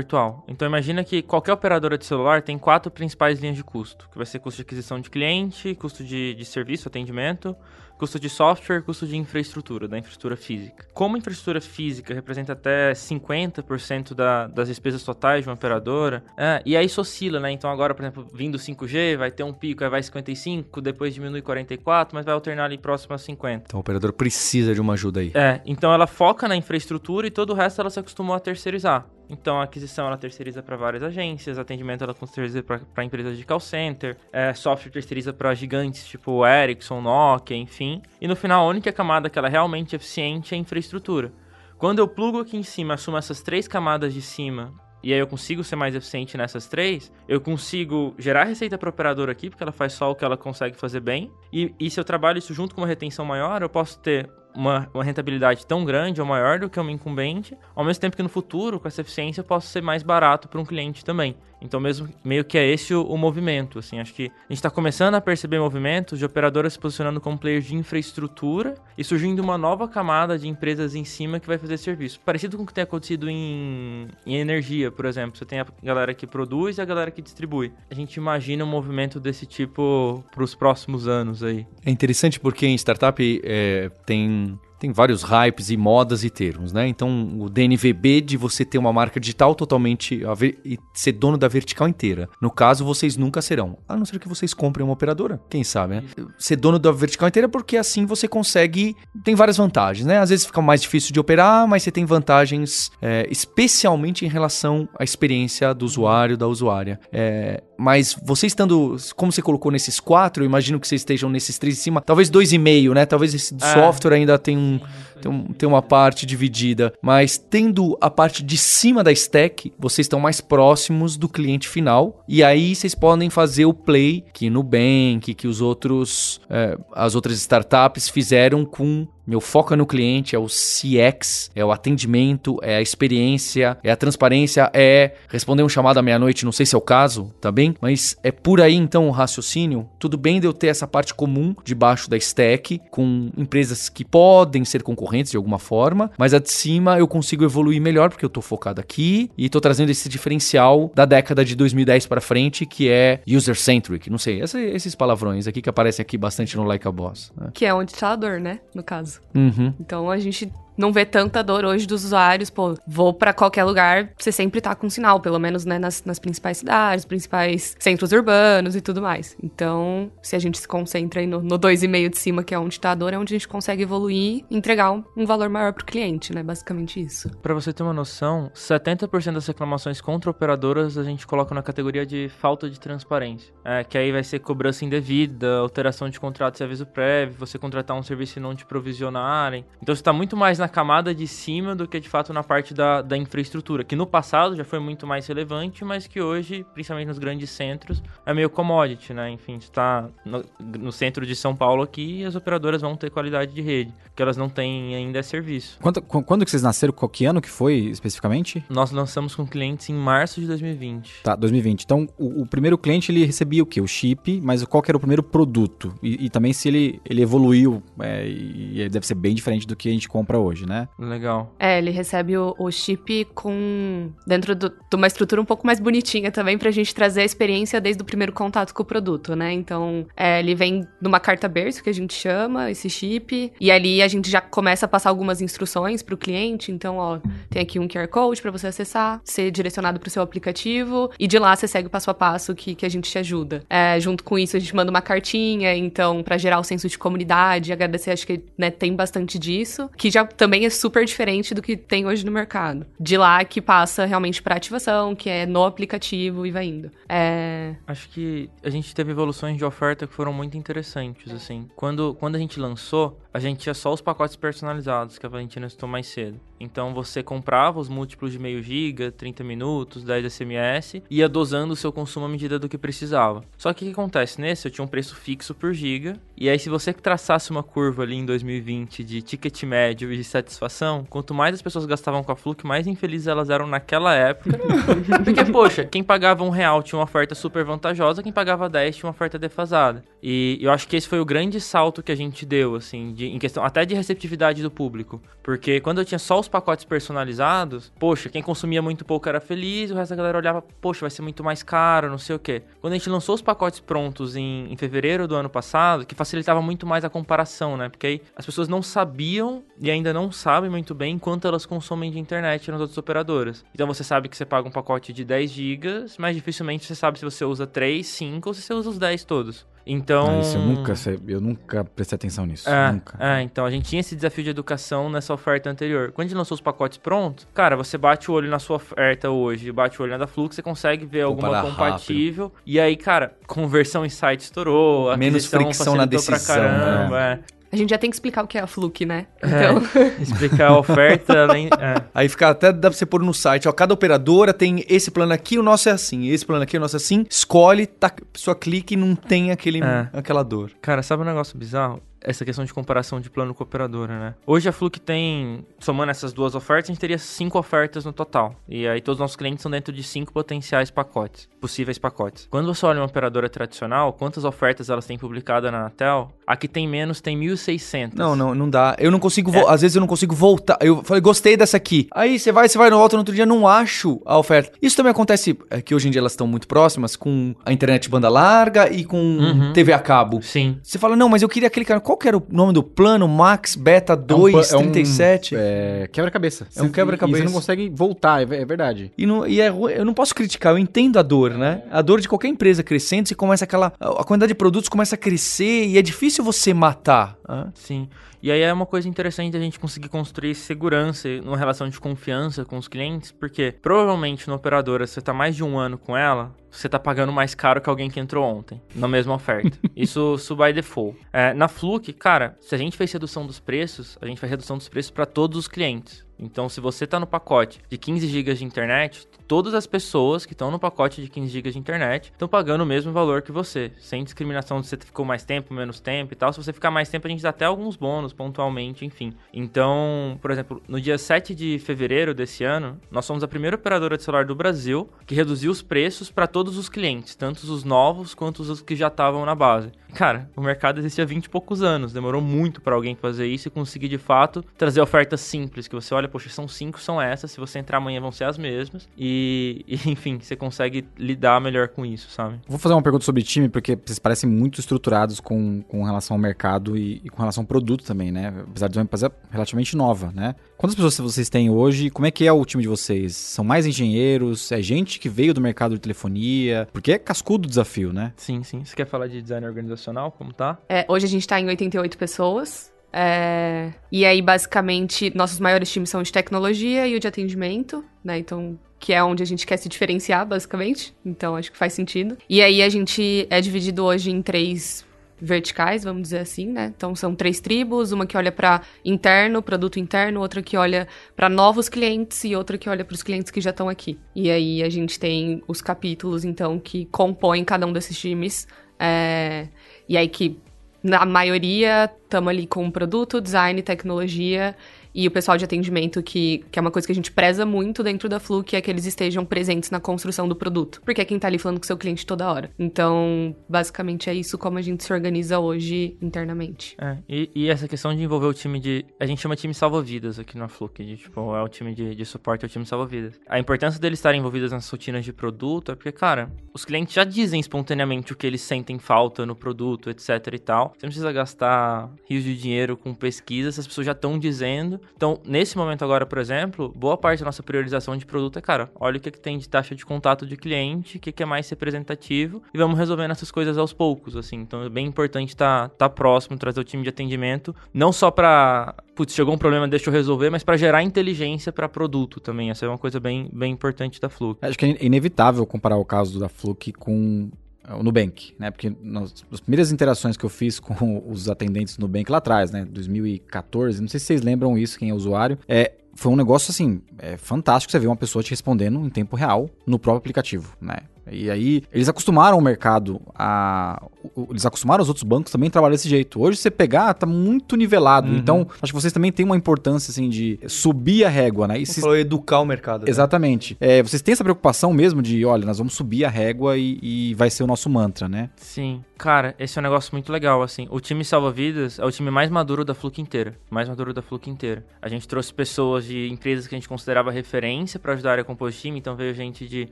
[0.48, 4.26] Então imagina que qualquer operadora de celular tem quatro principais linhas de custo, que vai
[4.26, 7.56] ser custo de aquisição de cliente, custo de, de serviço, atendimento,
[7.98, 10.86] custo de software, custo de infraestrutura, da infraestrutura física.
[10.94, 16.62] Como a infraestrutura física representa até 50% da, das despesas totais de uma operadora, é,
[16.64, 17.50] e aí isso oscila, né?
[17.50, 21.42] Então agora, por exemplo, vindo 5G, vai ter um pico, aí vai 55, depois diminui
[21.42, 23.64] 44, mas vai alternar ali próximo a 50.
[23.66, 25.32] Então o operador precisa de uma ajuda aí.
[25.34, 29.06] É, então ela foca na infraestrutura e todo o resto ela se acostumou a terceirizar.
[29.28, 33.60] Então a aquisição ela terceiriza para várias agências, atendimento ela terceiriza para empresas de call
[33.60, 38.00] center, é, software terceiriza para gigantes tipo Ericsson, Nokia, enfim.
[38.20, 41.32] E no final a única camada que ela é realmente eficiente é a infraestrutura.
[41.76, 45.26] Quando eu plugo aqui em cima, assumo essas três camadas de cima e aí eu
[45.26, 49.72] consigo ser mais eficiente nessas três, eu consigo gerar receita para operadora aqui, porque ela
[49.72, 51.30] faz só o que ela consegue fazer bem.
[51.52, 54.28] E, e se eu trabalho isso junto com uma retenção maior, eu posso ter
[54.58, 58.22] uma, uma rentabilidade tão grande ou maior do que uma incumbente, ao mesmo tempo que
[58.22, 61.36] no futuro, com essa eficiência, eu posso ser mais barato para um cliente também.
[61.60, 63.78] Então, mesmo meio que é esse o, o movimento.
[63.78, 67.38] Assim, acho que a gente está começando a perceber movimentos de operadoras se posicionando como
[67.38, 71.76] players de infraestrutura e surgindo uma nova camada de empresas em cima que vai fazer
[71.76, 72.20] serviço.
[72.24, 75.36] Parecido com o que tem acontecido em, em energia, por exemplo.
[75.36, 77.72] Você tem a galera que produz e a galera que distribui.
[77.90, 81.66] A gente imagina um movimento desse tipo para os próximos anos aí.
[81.84, 84.47] É interessante porque em startup é, tem,
[84.78, 86.86] tem vários hypes e modas e termos, né?
[86.86, 90.22] Então, o DNVB de você ter uma marca digital totalmente
[90.64, 92.28] e ser dono da vertical inteira.
[92.40, 95.96] No caso, vocês nunca serão, a não ser que vocês comprem uma operadora, quem sabe,
[95.96, 96.04] né?
[96.38, 100.18] Ser dono da vertical inteira porque assim você consegue, tem várias vantagens, né?
[100.18, 104.88] Às vezes fica mais difícil de operar, mas você tem vantagens, é, especialmente em relação
[104.98, 107.00] à experiência do usuário, da usuária.
[107.12, 111.58] É, mas você estando, como você colocou nesses quatro, eu imagino que vocês estejam nesses
[111.58, 113.06] três em cima, talvez dois e meio, né?
[113.06, 113.72] Talvez esse É.
[113.74, 114.80] software ainda tenha um,
[115.22, 120.04] tem, um- tem uma parte dividida, mas tendo a parte de cima da stack, vocês
[120.06, 122.24] estão mais próximos do cliente final.
[122.28, 127.36] E aí vocês podem fazer o play que Nubank, que os outros, é, as outras
[127.38, 132.76] startups fizeram com meu foco é no cliente, é o CX, é o atendimento, é
[132.76, 136.78] a experiência, é a transparência, é responder um chamado à meia-noite, não sei se é
[136.78, 137.74] o caso, tá bem?
[137.80, 139.88] Mas é por aí então o raciocínio.
[139.98, 144.64] Tudo bem de eu ter essa parte comum debaixo da stack, com empresas que podem
[144.64, 148.30] ser concorrentes de alguma forma, mas a de cima eu consigo evoluir melhor porque eu
[148.30, 152.88] tô focado aqui e tô trazendo esse diferencial da década de 2010 para frente, que
[152.88, 157.32] é user-centric, não sei, esses palavrões aqui que aparecem aqui bastante no Like a Boss.
[157.36, 157.50] né?
[157.52, 158.60] Que é onde tá a dor, né?
[158.74, 159.17] No caso.
[159.34, 159.72] Uhum.
[159.80, 164.10] Então a gente não vê tanta dor hoje dos usuários, pô, vou pra qualquer lugar,
[164.16, 168.76] você sempre tá com sinal, pelo menos, né, nas, nas principais cidades, principais centros urbanos
[168.76, 169.36] e tudo mais.
[169.42, 172.78] Então, se a gente se concentra aí no, no 2,5 de cima, que é onde
[172.78, 175.72] tá a dor, é onde a gente consegue evoluir e entregar um, um valor maior
[175.72, 176.42] pro cliente, né?
[176.42, 177.28] Basicamente isso.
[177.42, 182.06] Pra você ter uma noção, 70% das reclamações contra operadoras a gente coloca na categoria
[182.06, 183.52] de falta de transparência.
[183.64, 187.96] É, que aí vai ser cobrança indevida, alteração de contrato sem aviso prévio, você contratar
[187.96, 189.64] um serviço e não te provisionarem.
[189.82, 192.74] Então você tá muito mais na camada de cima do que de fato na parte
[192.74, 197.08] da, da infraestrutura, que no passado já foi muito mais relevante, mas que hoje, principalmente
[197.08, 199.30] nos grandes centros, é meio commodity, né?
[199.30, 200.44] Enfim, você tá no,
[200.78, 204.22] no centro de São Paulo aqui e as operadoras vão ter qualidade de rede, que
[204.22, 205.78] elas não têm ainda é serviço.
[205.80, 206.92] Quanto- qu- quando que vocês nasceram?
[206.92, 208.64] Qual que ano que foi especificamente?
[208.68, 211.22] Nós lançamos com clientes em março de 2020.
[211.22, 211.82] Tá, 2020.
[211.84, 213.80] Então, o, o primeiro cliente, ele recebia o quê?
[213.80, 215.94] O chip, mas qual que era o primeiro produto?
[216.02, 219.88] E, e também se ele, ele evoluiu, é, e deve ser bem diferente do que
[219.88, 220.88] a gente compra hoje, né?
[220.98, 221.54] Legal.
[221.58, 224.10] É, ele recebe o, o chip com.
[224.26, 227.80] dentro do- de uma estrutura um pouco mais bonitinha também, pra gente trazer a experiência
[227.80, 229.52] desde o primeiro contato com o produto, né?
[229.52, 234.02] Então, é, ele vem numa carta berço, que a gente chama, esse chip, e ali
[234.02, 236.72] a gente já começa a passar algumas instruções pro cliente.
[236.72, 237.18] Então, ó,
[237.50, 241.38] tem aqui um QR Code pra você acessar, ser direcionado pro seu aplicativo, e de
[241.38, 243.62] lá você segue o passo a passo que, que a gente te ajuda.
[243.68, 246.98] É, junto com isso, a gente manda uma cartinha, então, pra gerar o senso de
[246.98, 251.62] comunidade, agradecer, acho que né, tem bastante disso, que já também é super diferente do
[251.62, 252.86] que tem hoje no mercado.
[252.98, 256.90] De lá que passa realmente pra ativação, que é no aplicativo e vai indo.
[257.08, 261.68] É, Acho que a gente teve evoluções de oferta que foram muito interessantes, assim.
[261.76, 265.68] Quando, quando a gente lançou, a gente tinha só os pacotes personalizados, que a Valentina
[265.68, 266.40] citou mais cedo.
[266.60, 271.76] Então você comprava os múltiplos de meio giga, 30 minutos, 10 SMS, ia dosando o
[271.76, 273.42] seu consumo à medida do que precisava.
[273.56, 274.40] Só que o que acontece?
[274.40, 278.02] Nesse eu tinha um preço fixo por giga, e aí se você traçasse uma curva
[278.02, 282.32] ali em 2020 de ticket médio e de satisfação, quanto mais as pessoas gastavam com
[282.32, 284.58] a Fluke, mais infelizes elas eram naquela época.
[285.24, 289.06] Porque, poxa, quem pagava um real tinha uma oferta super vantajosa, quem pagava 10 tinha
[289.08, 290.02] uma oferta defasada.
[290.22, 293.26] E eu acho que esse foi o grande salto que a gente deu, assim, de-
[293.28, 295.20] em questão até de receptividade do público.
[295.42, 299.90] Porque quando eu tinha só os pacotes personalizados, poxa, quem consumia muito pouco era feliz,
[299.90, 302.62] o resto da galera olhava, poxa, vai ser muito mais caro, não sei o quê.
[302.80, 306.60] Quando a gente lançou os pacotes prontos em, em fevereiro do ano passado, que facilitava
[306.62, 307.88] muito mais a comparação, né?
[307.88, 312.10] Porque aí as pessoas não sabiam e ainda não sabem muito bem quanto elas consomem
[312.10, 313.64] de internet nas outras operadoras.
[313.74, 317.18] Então você sabe que você paga um pacote de 10 GB, mas dificilmente você sabe
[317.18, 319.66] se você usa 3, 5 ou se você usa os 10 todos.
[319.88, 320.28] Então.
[320.28, 320.94] Ah, isso eu nunca,
[321.26, 322.68] eu nunca prestei atenção nisso.
[322.68, 323.16] É, nunca.
[323.18, 326.12] é, então a gente tinha esse desafio de educação nessa oferta anterior.
[326.12, 329.30] Quando a gente lançou os pacotes prontos, cara, você bate o olho na sua oferta
[329.30, 332.52] hoje, bate o olho na da Flux, você consegue ver alguma Comparar compatível.
[332.66, 337.57] E aí, cara, conversão em site estourou, Menos fricção na decisão, Pra caramba, é.
[337.70, 339.26] A gente já tem que explicar o que é a Fluke, né?
[339.42, 339.82] É, Então,
[340.20, 341.66] explicar a oferta, além.
[341.78, 342.02] É.
[342.14, 345.32] Aí fica até dá pra você pôr no site, ó, cada operadora tem esse plano
[345.32, 347.26] aqui, o nosso é assim, esse plano aqui, o nosso é assim.
[347.28, 350.08] Escolhe, tá, só clique e não tem aquele, É.
[350.12, 350.70] aquela dor.
[350.80, 352.00] Cara, sabe um negócio bizarro?
[352.20, 354.34] Essa questão de comparação de plano com operadora, né?
[354.46, 358.54] Hoje a Fluke tem, somando essas duas ofertas, a gente teria cinco ofertas no total.
[358.68, 362.46] E aí todos os nossos clientes são dentro de cinco potenciais pacotes, possíveis pacotes.
[362.50, 366.32] Quando você olha uma operadora tradicional, quantas ofertas elas têm publicada na Anatel?
[366.46, 368.12] A que tem menos tem 1.600.
[368.14, 368.96] Não, não, não dá.
[368.98, 370.78] Eu não consigo, vo- às vezes eu não consigo voltar.
[370.80, 372.08] Eu falei, gostei dessa aqui.
[372.12, 374.72] Aí você vai, você vai, volta no outro dia, não acho a oferta.
[374.82, 378.08] Isso também acontece, é que hoje em dia elas estão muito próximas com a internet
[378.08, 379.72] banda larga e com Uhum.
[379.72, 380.42] TV a cabo.
[380.42, 380.78] Sim.
[380.82, 382.00] Você fala, não, mas eu queria clicar.
[382.08, 383.28] Qual que era o nome do plano?
[383.28, 385.54] Max Beta 2, é um- 37?
[385.54, 386.66] É quebra-cabeça.
[386.74, 387.38] É um Você- quebra-cabeça.
[387.40, 389.12] Você não consegue voltar, é é verdade.
[389.18, 391.82] E, não- e é eu não posso criticar, eu entendo a dor, né?
[391.90, 393.92] A dor de qualquer empresa crescendo, você começa aquela.
[394.00, 397.36] A quantidade de produtos começa a crescer e é difícil você matar.
[397.46, 397.66] né?
[397.74, 398.08] Sim.
[398.42, 402.64] E aí é uma coisa interessante a gente conseguir construir segurança numa relação de confiança
[402.64, 406.54] com os clientes, porque provavelmente na operadora você tá mais de um ano com ela,
[406.70, 409.76] você tá pagando mais caro que alguém que entrou ontem, na mesma oferta.
[409.96, 411.18] isso, isso by default.
[411.32, 414.76] É, na Fluke, cara, se a gente fez redução dos preços, a gente faz redução
[414.76, 416.27] dos preços para todos os clientes.
[416.38, 420.52] Então, se você está no pacote de 15 GB de internet, todas as pessoas que
[420.52, 423.90] estão no pacote de 15 GB de internet estão pagando o mesmo valor que você,
[423.98, 426.52] sem discriminação se você ficou mais tempo, menos tempo e tal.
[426.52, 429.32] Se você ficar mais tempo, a gente dá até alguns bônus pontualmente, enfim.
[429.52, 434.16] Então, por exemplo, no dia 7 de fevereiro desse ano, nós somos a primeira operadora
[434.16, 438.34] de celular do Brasil que reduziu os preços para todos os clientes, tanto os novos
[438.34, 439.90] quanto os que já estavam na base.
[440.14, 443.68] Cara, o mercado existia há 20 e poucos anos, demorou muito para alguém fazer isso
[443.68, 447.50] e conseguir de fato trazer ofertas simples, que você olha, poxa, são cinco, são essas,
[447.50, 449.08] se você entrar amanhã vão ser as mesmas.
[449.16, 452.60] E, e, enfim, você consegue lidar melhor com isso, sabe?
[452.68, 456.40] Vou fazer uma pergunta sobre time, porque vocês parecem muito estruturados com, com relação ao
[456.40, 458.52] mercado e, e com relação ao produto também, né?
[458.68, 460.54] Apesar de ser uma empresa relativamente nova, né?
[460.76, 462.10] Quantas pessoas vocês têm hoje?
[462.10, 463.36] Como é que é o time de vocês?
[463.36, 464.70] São mais engenheiros?
[464.70, 466.88] É gente que veio do mercado de telefonia?
[466.92, 468.32] Porque é cascudo o desafio, né?
[468.36, 468.84] Sim, sim.
[468.84, 470.30] Você quer falar de design organizacional?
[470.32, 470.78] Como tá?
[470.88, 472.92] É, hoje a gente tá em 88 pessoas.
[473.12, 478.38] É, e aí, basicamente, nossos maiores times são de tecnologia e o de atendimento, né?
[478.38, 481.14] Então, que é onde a gente quer se diferenciar, basicamente.
[481.24, 482.36] Então, acho que faz sentido.
[482.48, 485.06] E aí, a gente é dividido hoje em três
[485.40, 486.92] verticais, vamos dizer assim, né?
[486.96, 491.48] Então são três tribos, uma que olha para interno, produto interno, outra que olha para
[491.48, 494.18] novos clientes e outra que olha para os clientes que já estão aqui.
[494.34, 498.66] E aí a gente tem os capítulos então que compõem cada um desses times.
[498.98, 499.68] É...
[500.08, 500.58] E aí que
[501.02, 504.76] na maioria estamos ali com produto, design, tecnologia
[505.14, 508.02] e o pessoal de atendimento, que, que é uma coisa que a gente preza muito
[508.02, 511.00] dentro da Flu, que é que eles estejam presentes na construção do produto.
[511.04, 512.70] Porque é quem tá ali falando com seu cliente toda hora.
[512.78, 516.96] Então, basicamente é isso como a gente se organiza hoje internamente.
[517.00, 519.04] É, e, e essa questão de envolver o time de.
[519.18, 522.24] A gente chama time salva-vidas aqui na Flu, que tipo, é o time de, de
[522.24, 523.40] suporte, é o time salva-vidas.
[523.48, 527.24] A importância deles estarem envolvidos nas rotinas de produto é porque, cara, os clientes já
[527.24, 530.92] dizem espontaneamente o que eles sentem falta no produto, etc e tal.
[530.96, 534.97] Você não precisa gastar rios de dinheiro com pesquisa, essas pessoas já estão dizendo.
[535.16, 538.90] Então, nesse momento agora, por exemplo, boa parte da nossa priorização de produto é, cara,
[538.94, 541.46] olha o que, que tem de taxa de contato de cliente, o que, que é
[541.46, 544.56] mais representativo e vamos resolvendo essas coisas aos poucos, assim.
[544.56, 548.30] Então, é bem importante estar tá, tá próximo, trazer o time de atendimento, não só
[548.30, 552.70] para putz, chegou um problema, deixa eu resolver, mas para gerar inteligência para produto também.
[552.70, 554.64] Essa é uma coisa bem, bem importante da Fluke.
[554.64, 557.50] Acho que é inevitável comparar o caso da Fluke com
[557.94, 558.70] o Nubank, né?
[558.70, 562.70] Porque nas, nas, primeiras interações que eu fiz com os atendentes do Nubank lá atrás,
[562.70, 562.84] né?
[562.90, 567.00] 2014, não sei se vocês lembram isso, quem é usuário, é, foi um negócio assim,
[567.18, 570.96] é fantástico você ver uma pessoa te respondendo em tempo real no próprio aplicativo, né?
[571.30, 574.02] E aí, eles acostumaram o mercado a.
[574.50, 576.40] Eles acostumaram os outros bancos também a trabalhar desse jeito.
[576.40, 578.28] Hoje, você pegar, tá muito nivelado.
[578.28, 578.36] Uhum.
[578.36, 581.78] Então, acho que vocês também têm uma importância, assim, de subir a régua, né?
[581.78, 582.00] E se...
[582.00, 583.04] falou educar o mercado.
[583.04, 583.10] Né?
[583.10, 583.76] Exatamente.
[583.80, 587.34] É, vocês têm essa preocupação mesmo de, olha, nós vamos subir a régua e, e
[587.34, 588.50] vai ser o nosso mantra, né?
[588.56, 589.02] Sim.
[589.18, 590.86] Cara, esse é um negócio muito legal, assim.
[590.90, 593.54] O time Salva-Vidas é o time mais maduro da Fluke inteira.
[593.68, 594.86] Mais maduro da Fluke inteira.
[595.02, 598.68] A gente trouxe pessoas de empresas que a gente considerava referência para ajudar a compor
[598.68, 598.96] o time.
[598.96, 599.88] Então, veio gente de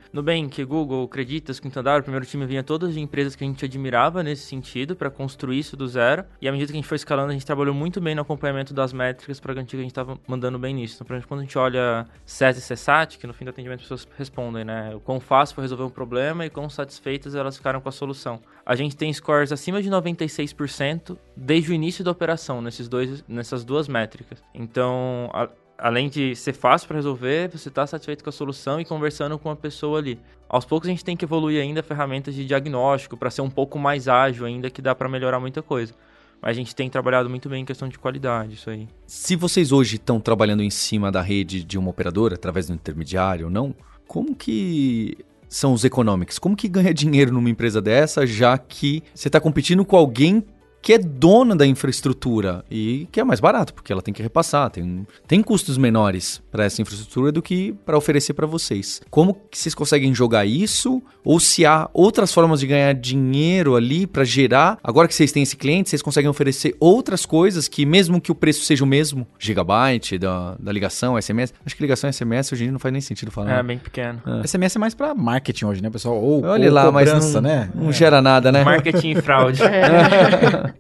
[0.12, 3.65] Nubank, Google, Creditas, Quinto Andar, o primeiro time vinha todas de empresas que a gente
[3.65, 6.25] admirava nesse sentido para construir isso do zero.
[6.41, 8.73] E à medida que a gente foi escalando, a gente trabalhou muito bem no acompanhamento
[8.73, 10.95] das métricas para garantir que a gente estava mandando bem nisso.
[10.95, 13.81] Então, por exemplo, quando a gente olha SES e CSAT, que no fim do atendimento
[13.81, 14.95] as pessoas respondem, né?
[14.95, 18.41] O quão fácil foi resolver um problema e quão satisfeitas elas ficaram com a solução.
[18.65, 23.65] A gente tem scores acima de 96% desde o início da operação nesses dois, nessas
[23.65, 24.41] duas métricas.
[24.55, 28.85] Então, a, além de ser fácil para resolver, você está satisfeito com a solução e
[28.85, 30.19] conversando com a pessoa ali.
[30.49, 33.79] Aos poucos a gente tem que evoluir ainda ferramentas de diagnóstico para ser um pouco
[33.79, 35.95] mais ágil ainda, que dá para melhorar muita coisa.
[36.41, 38.87] Mas a gente tem trabalhado muito bem em questão de qualidade, isso aí.
[39.07, 43.47] Se vocês hoje estão trabalhando em cima da rede de uma operadora, através do intermediário
[43.47, 43.75] ou não,
[44.07, 45.17] como que
[45.49, 46.39] são os economics?
[46.39, 50.45] Como que ganha dinheiro numa empresa dessa, já que você está competindo com alguém
[50.87, 54.70] que é dona da infraestrutura e que é mais barato, porque ela tem que repassar,
[54.70, 59.03] tem, tem custos menores para essa infraestrutura do que para oferecer para vocês.
[59.11, 61.03] Como que vocês conseguem jogar isso?
[61.25, 64.79] Ou se há outras formas de ganhar dinheiro ali para gerar?
[64.81, 68.35] Agora que vocês têm esse cliente, vocês conseguem oferecer outras coisas que, mesmo que o
[68.37, 71.53] preço seja o mesmo, gigabyte da, da ligação, SMS.
[71.66, 73.59] Acho que ligação SMS hoje em dia não faz nem sentido falar.
[73.59, 74.22] É, bem pequeno.
[74.25, 74.46] É.
[74.46, 76.14] SMS é mais para marketing hoje, né, pessoal?
[76.14, 77.70] Ou, Olha ou lá, cobrança, mas não, né?
[77.75, 78.62] não gera nada, né?
[78.62, 79.62] Marketing e fraude.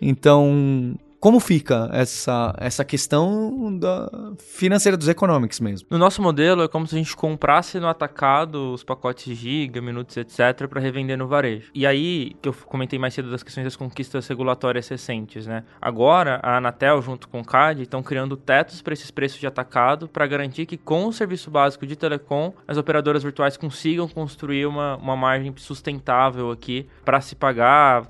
[0.00, 5.86] Então, Como fica essa, essa questão da financeira dos economics mesmo?
[5.90, 10.16] No nosso modelo, é como se a gente comprasse no atacado os pacotes giga, minutos,
[10.16, 11.70] etc., para revender no varejo.
[11.74, 15.62] E aí, que eu comentei mais cedo das questões das conquistas regulatórias recentes, né?
[15.78, 20.08] Agora, a Anatel, junto com o CAD, estão criando tetos para esses preços de atacado
[20.08, 24.96] para garantir que, com o serviço básico de telecom, as operadoras virtuais consigam construir uma,
[24.96, 28.06] uma margem sustentável aqui para se pagar,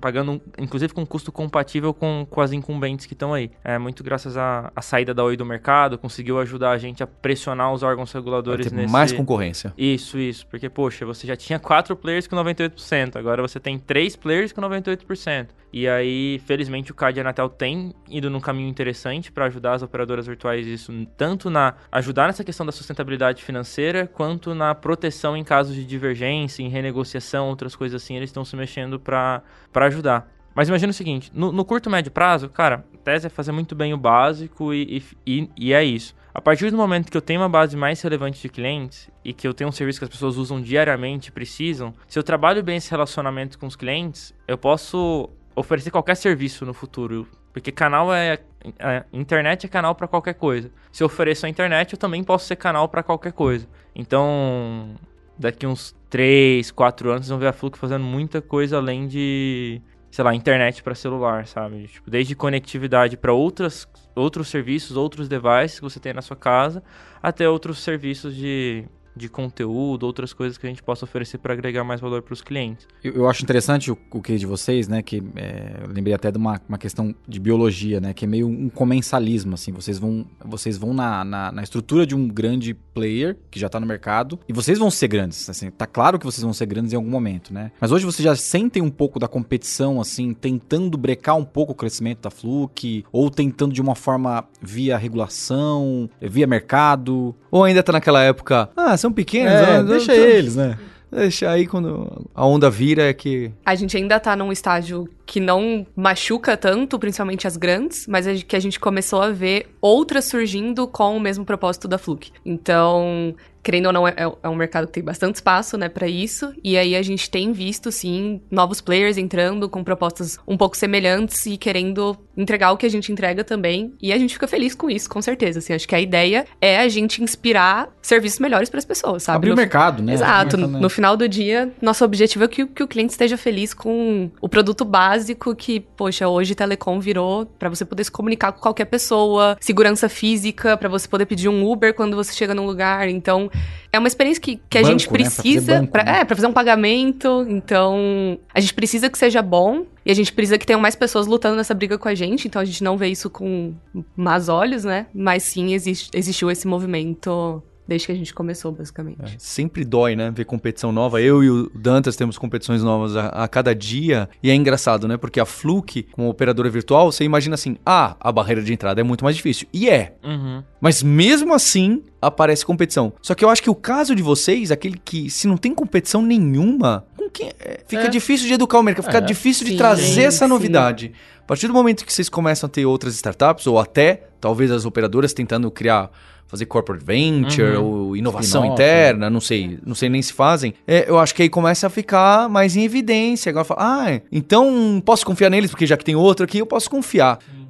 [0.00, 3.50] pagando, inclusive com um custo compatível com, com as incumbentes que estão aí.
[3.64, 7.06] É muito graças à, à saída da Oi do mercado, conseguiu ajudar a gente a
[7.06, 8.92] pressionar os órgãos reguladores Vai ter nesse...
[8.92, 9.72] mais concorrência.
[9.76, 10.46] Isso, isso.
[10.46, 14.60] Porque, poxa, você já tinha quatro players com 98%, agora você tem três players com
[14.60, 15.48] 98%.
[15.72, 19.72] E aí, felizmente, o CAD e a Anatel tem ido num caminho interessante para ajudar
[19.72, 25.34] as operadoras virtuais isso, tanto na ajudar nessa questão da sustentabilidade financeira, quanto na proteção
[25.34, 29.42] em casos de divergência, em renegociação, outras coisas assim, eles estão se mexendo para
[29.74, 30.30] ajudar.
[30.54, 33.74] Mas imagina o seguinte, no, no, curto médio prazo, cara, a tese é fazer muito
[33.74, 36.14] bem o básico e, e, e, é isso.
[36.34, 39.46] A partir do momento que eu tenho uma base mais relevante de clientes e que
[39.46, 42.90] eu tenho um serviço que as pessoas usam diariamente precisam, se eu trabalho bem esse
[42.90, 47.28] relacionamento com os clientes, eu posso oferecer qualquer serviço no futuro.
[47.52, 48.38] Porque canal é.
[48.78, 50.70] A internet é canal para qualquer coisa.
[50.90, 53.68] Se eu ofereço a internet, eu também posso ser canal para qualquer coisa.
[53.94, 54.94] Então,
[55.36, 59.82] daqui uns 3, 4 anos, vão ver a Fluke fazendo muita coisa além de
[60.12, 61.88] sei lá, internet para celular, sabe?
[61.88, 66.82] Tipo, desde conectividade para outras outros serviços, outros devices que você tem na sua casa,
[67.22, 71.84] até outros serviços de de conteúdo, outras coisas que a gente possa oferecer para agregar
[71.84, 72.86] mais valor para os clientes.
[73.02, 75.02] Eu, eu, acho interessante o, o case de vocês, né?
[75.02, 78.14] Que é, eu lembrei até de uma, uma questão de biologia, né?
[78.14, 79.72] Que é meio um comensalismo, assim.
[79.72, 83.78] Vocês vão, vocês vão na, na, na estrutura de um grande player que já está
[83.78, 85.70] no mercado e vocês vão ser grandes, assim.
[85.70, 87.72] Tá claro que vocês vão ser grandes em algum momento, né?
[87.80, 91.74] Mas hoje vocês já sentem um pouco da competição, assim, tentando brecar um pouco o
[91.74, 97.34] crescimento da Fluke ou tentando de uma forma via regulação, via mercado.
[97.50, 99.82] Ou ainda tá naquela época, ah, são pequenos, é, né?
[99.82, 100.78] deixa eles, né?
[101.12, 103.52] Deixa aí quando a onda vira é que.
[103.66, 108.36] A gente ainda tá num estágio que não machuca tanto, principalmente as grandes, mas é
[108.36, 112.32] que a gente começou a ver outras surgindo com o mesmo propósito da Fluke.
[112.46, 116.52] Então, querendo ou não, é, é, um mercado que tem bastante espaço, né, para isso.
[116.62, 121.46] E aí a gente tem visto, sim, novos players entrando com propostas um pouco semelhantes
[121.46, 123.94] e querendo entregar o que a gente entrega também.
[124.00, 125.60] E a gente fica feliz com isso, com certeza.
[125.60, 129.36] Assim, acho que a ideia é a gente inspirar serviços melhores para as pessoas, sabe?
[129.36, 130.14] Abrir no o mercado, né?
[130.14, 130.56] Exato.
[130.56, 130.80] Mercado, né?
[130.80, 134.48] No final do dia, nosso objetivo é que, que o cliente esteja feliz com o
[134.48, 139.56] produto básico que, poxa, hoje telecom virou para você poder se comunicar com qualquer pessoa,
[139.60, 143.08] segurança física, para você poder pedir um Uber quando você chega num lugar.
[143.08, 143.50] Então,
[143.92, 145.82] é uma experiência que, que a gente precisa.
[145.82, 145.86] Né?
[145.86, 146.20] Pra, pra, né?
[146.20, 147.46] É, pra fazer um pagamento.
[147.48, 149.84] Então, a gente precisa que seja bom.
[150.04, 152.48] E a gente precisa que tenham mais pessoas lutando nessa briga com a gente.
[152.48, 153.74] Então, a gente não vê isso com
[154.16, 155.06] más olhos, né?
[155.14, 159.20] Mas sim, existe, existiu esse movimento Desde que a gente começou, basicamente.
[159.22, 160.30] É, sempre dói, né?
[160.30, 161.20] Ver competição nova.
[161.20, 164.28] Eu e o Dantas temos competições novas a, a, cada dia.
[164.40, 165.16] E é engraçado, né?
[165.16, 169.04] Porque a Fluke, como operadora virtual, você imagina assim: ah, a barreira de entrada é
[169.04, 169.66] muito mais difícil.
[169.72, 170.14] E é.
[170.22, 170.62] Uhum.
[170.80, 173.12] Mas mesmo assim, aparece competição.
[173.20, 176.22] Só que eu acho que o caso de vocês, aquele que se não tem competição
[176.22, 178.08] nenhuma, com quem, é, fica é.
[178.08, 179.20] difícil de educar o mercado, fica é.
[179.20, 181.06] difícil de sim, trazer essa novidade.
[181.06, 181.32] Sim.
[181.40, 184.84] A partir do momento que vocês começam a ter outras startups, ou até talvez as
[184.84, 186.10] operadoras tentando criar
[186.46, 187.84] fazer corporate venture uhum.
[187.84, 190.74] ou inovação interna, não sei, não sei nem se fazem.
[190.86, 193.50] É, eu acho que aí começa a ficar mais em evidência.
[193.50, 196.90] Agora fala, ah, então posso confiar neles porque já que tem outro aqui, eu posso
[196.90, 197.38] confiar.
[197.54, 197.61] Uhum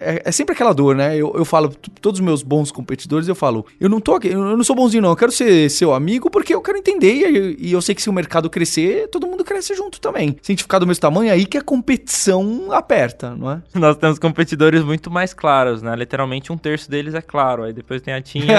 [0.00, 1.16] é, é, sempre aquela dor, né?
[1.16, 1.68] Eu, eu falo,
[2.00, 5.02] todos os meus bons competidores, eu falo, eu não tô aqui, eu não sou bonzinho,
[5.02, 5.10] não.
[5.10, 8.10] Eu quero ser seu amigo porque eu quero entender e, e eu sei que se
[8.10, 10.36] o mercado crescer, todo mundo cresce junto também.
[10.42, 13.62] Se a gente ficar do mesmo tamanho, é aí que a competição aperta, não é?
[13.74, 15.94] Nós temos competidores muito mais claros, né?
[15.96, 17.62] Literalmente um terço deles é claro.
[17.62, 18.58] Aí depois tem a Tinha.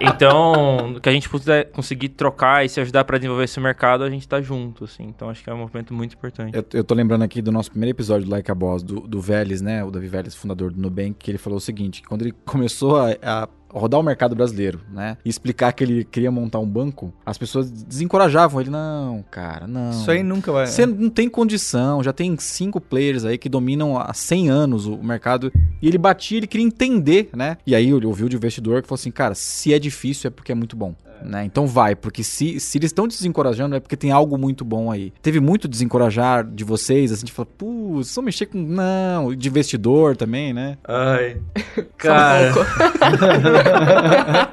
[0.00, 4.04] é, então, que a gente puder conseguir trocar e se ajudar para desenvolver esse mercado,
[4.04, 5.04] a gente tá junto, assim.
[5.04, 6.56] Então acho que é um movimento muito importante.
[6.56, 9.20] Eu, eu tô lembrando aqui do nosso primeiro episódio do Like a Boss, do, do
[9.20, 9.84] Vélez, né?
[9.84, 13.16] O Davi Vélez, fundador do Nubank, que ele falou o seguinte: quando ele começou a,
[13.22, 15.16] a rodar o mercado brasileiro, né?
[15.24, 18.70] E explicar que ele queria montar um banco, as pessoas desencorajavam ele.
[18.70, 19.90] Não, cara, não.
[19.90, 20.66] Isso aí nunca vai.
[20.66, 24.96] Você não tem condição, já tem cinco players aí que dominam há 100 anos o
[24.96, 25.52] mercado.
[25.82, 27.58] E ele batia, ele queria entender, né?
[27.66, 30.52] E aí ele ouviu de investidor que falou assim: cara, se é difícil é porque
[30.52, 30.94] é muito bom.
[31.22, 31.44] Né?
[31.44, 35.12] Então vai, porque se, se eles estão desencorajando é porque tem algo muito bom aí.
[35.22, 38.58] Teve muito desencorajar de vocês, assim, de falar, putz, só mexer com.
[38.58, 40.78] Não, de investidor também, né?
[40.86, 41.40] Ai.
[41.96, 42.52] Cara.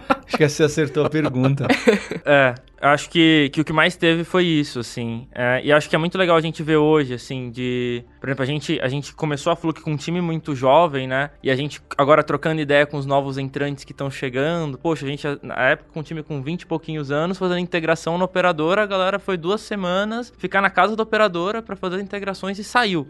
[0.33, 1.67] Acho que você acertou a pergunta.
[2.25, 5.27] É, acho que, que o que mais teve foi isso, assim.
[5.33, 8.03] É, e acho que é muito legal a gente ver hoje, assim, de...
[8.19, 11.31] Por exemplo, a gente, a gente começou a Fluke com um time muito jovem, né?
[11.43, 14.77] E a gente agora trocando ideia com os novos entrantes que estão chegando.
[14.77, 18.17] Poxa, a gente, na época, com um time com 20 e pouquinhos anos, fazendo integração
[18.17, 22.57] na operadora, a galera foi duas semanas ficar na casa da operadora para fazer integrações
[22.57, 23.05] e saiu.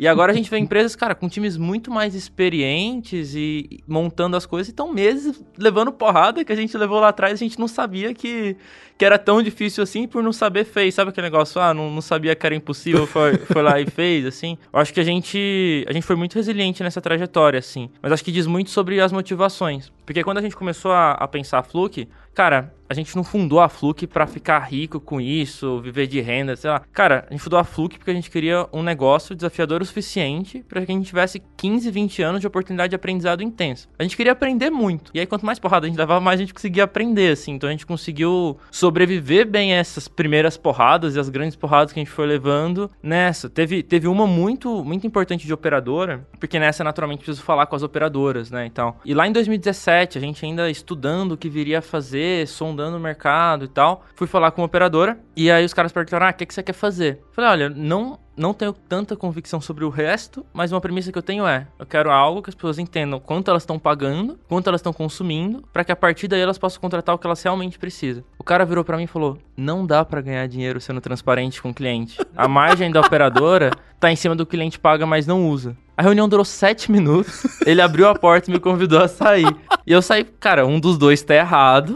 [0.00, 4.46] E agora a gente vê empresas, cara, com times muito mais experientes e montando as
[4.46, 7.68] coisas e estão meses levando porrada que a gente levou lá atrás a gente não
[7.68, 8.56] sabia que,
[8.96, 10.94] que era tão difícil assim por não saber fez.
[10.94, 11.60] Sabe aquele negócio?
[11.60, 14.56] Ah, não, não sabia que era impossível, foi, foi lá e fez, assim.
[14.72, 17.90] Eu acho que a gente, a gente foi muito resiliente nessa trajetória, assim.
[18.00, 19.92] Mas acho que diz muito sobre as motivações.
[20.06, 23.60] Porque quando a gente começou a, a pensar a Fluke, cara, a gente não fundou
[23.60, 26.82] a Fluke para ficar rico com isso, viver de renda, sei lá.
[26.92, 30.64] Cara, a gente fundou a Fluke porque a gente queria um negócio desafiador o suficiente
[30.68, 33.88] para que a gente tivesse 15, 20 anos de oportunidade de aprendizado intenso.
[33.96, 35.12] A gente queria aprender muito.
[35.14, 37.52] E aí, quanto mais porrada a gente levava, mais a gente conseguia aprender, assim.
[37.52, 42.00] Então a gente conseguiu sobreviver bem a essas primeiras porradas e as grandes porradas que
[42.00, 43.48] a gente foi levando nessa.
[43.48, 47.84] Teve, teve uma muito, muito importante de operadora, porque nessa, naturalmente, preciso falar com as
[47.84, 48.66] operadoras, né?
[48.66, 52.79] Então, e lá em 2017, a gente ainda estudando o que viria a fazer, sondando
[52.96, 54.04] o mercado e tal.
[54.14, 56.62] Fui falar com uma operadora e aí os caras perguntaram: ah, o que, que você
[56.62, 57.22] quer fazer?
[57.32, 61.22] Falei: olha, não não tenho tanta convicção sobre o resto, mas uma premissa que eu
[61.22, 64.80] tenho é: eu quero algo que as pessoas entendam quanto elas estão pagando, quanto elas
[64.80, 68.24] estão consumindo, para que a partir daí elas possam contratar o que elas realmente precisam.
[68.38, 71.68] O cara virou para mim e falou: "Não dá para ganhar dinheiro sendo transparente com
[71.68, 72.18] o cliente.
[72.34, 76.26] A margem da operadora tá em cima do cliente paga, mas não usa." A reunião
[76.26, 77.42] durou sete minutos.
[77.66, 79.54] Ele abriu a porta e me convidou a sair.
[79.86, 81.94] E eu saí, cara, um dos dois tá errado.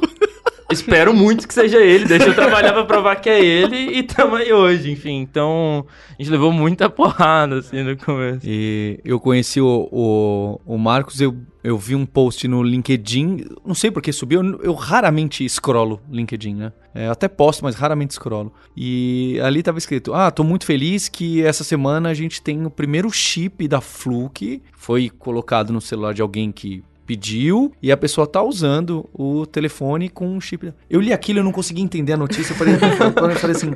[0.71, 2.05] Espero muito que seja ele.
[2.05, 5.21] Deixa eu trabalhar pra provar que é ele e tamo aí hoje, enfim.
[5.21, 5.87] Então,
[6.19, 8.41] a gente levou muita porrada, assim, no começo.
[8.45, 13.75] E eu conheci o, o, o Marcos, eu, eu vi um post no LinkedIn, não
[13.75, 16.73] sei por que subiu, eu, eu raramente scrollo LinkedIn, né?
[16.95, 18.53] É, até posto, mas raramente scrollo.
[18.77, 22.71] E ali tava escrito: Ah, tô muito feliz que essa semana a gente tem o
[22.71, 24.63] primeiro chip da Fluke.
[24.73, 30.09] Foi colocado no celular de alguém que pediu e a pessoa tá usando o telefone
[30.09, 30.73] com um chip.
[30.89, 32.53] Eu li aquilo e não consegui entender a notícia.
[32.53, 32.75] Eu falei,
[33.33, 33.75] eu falei assim.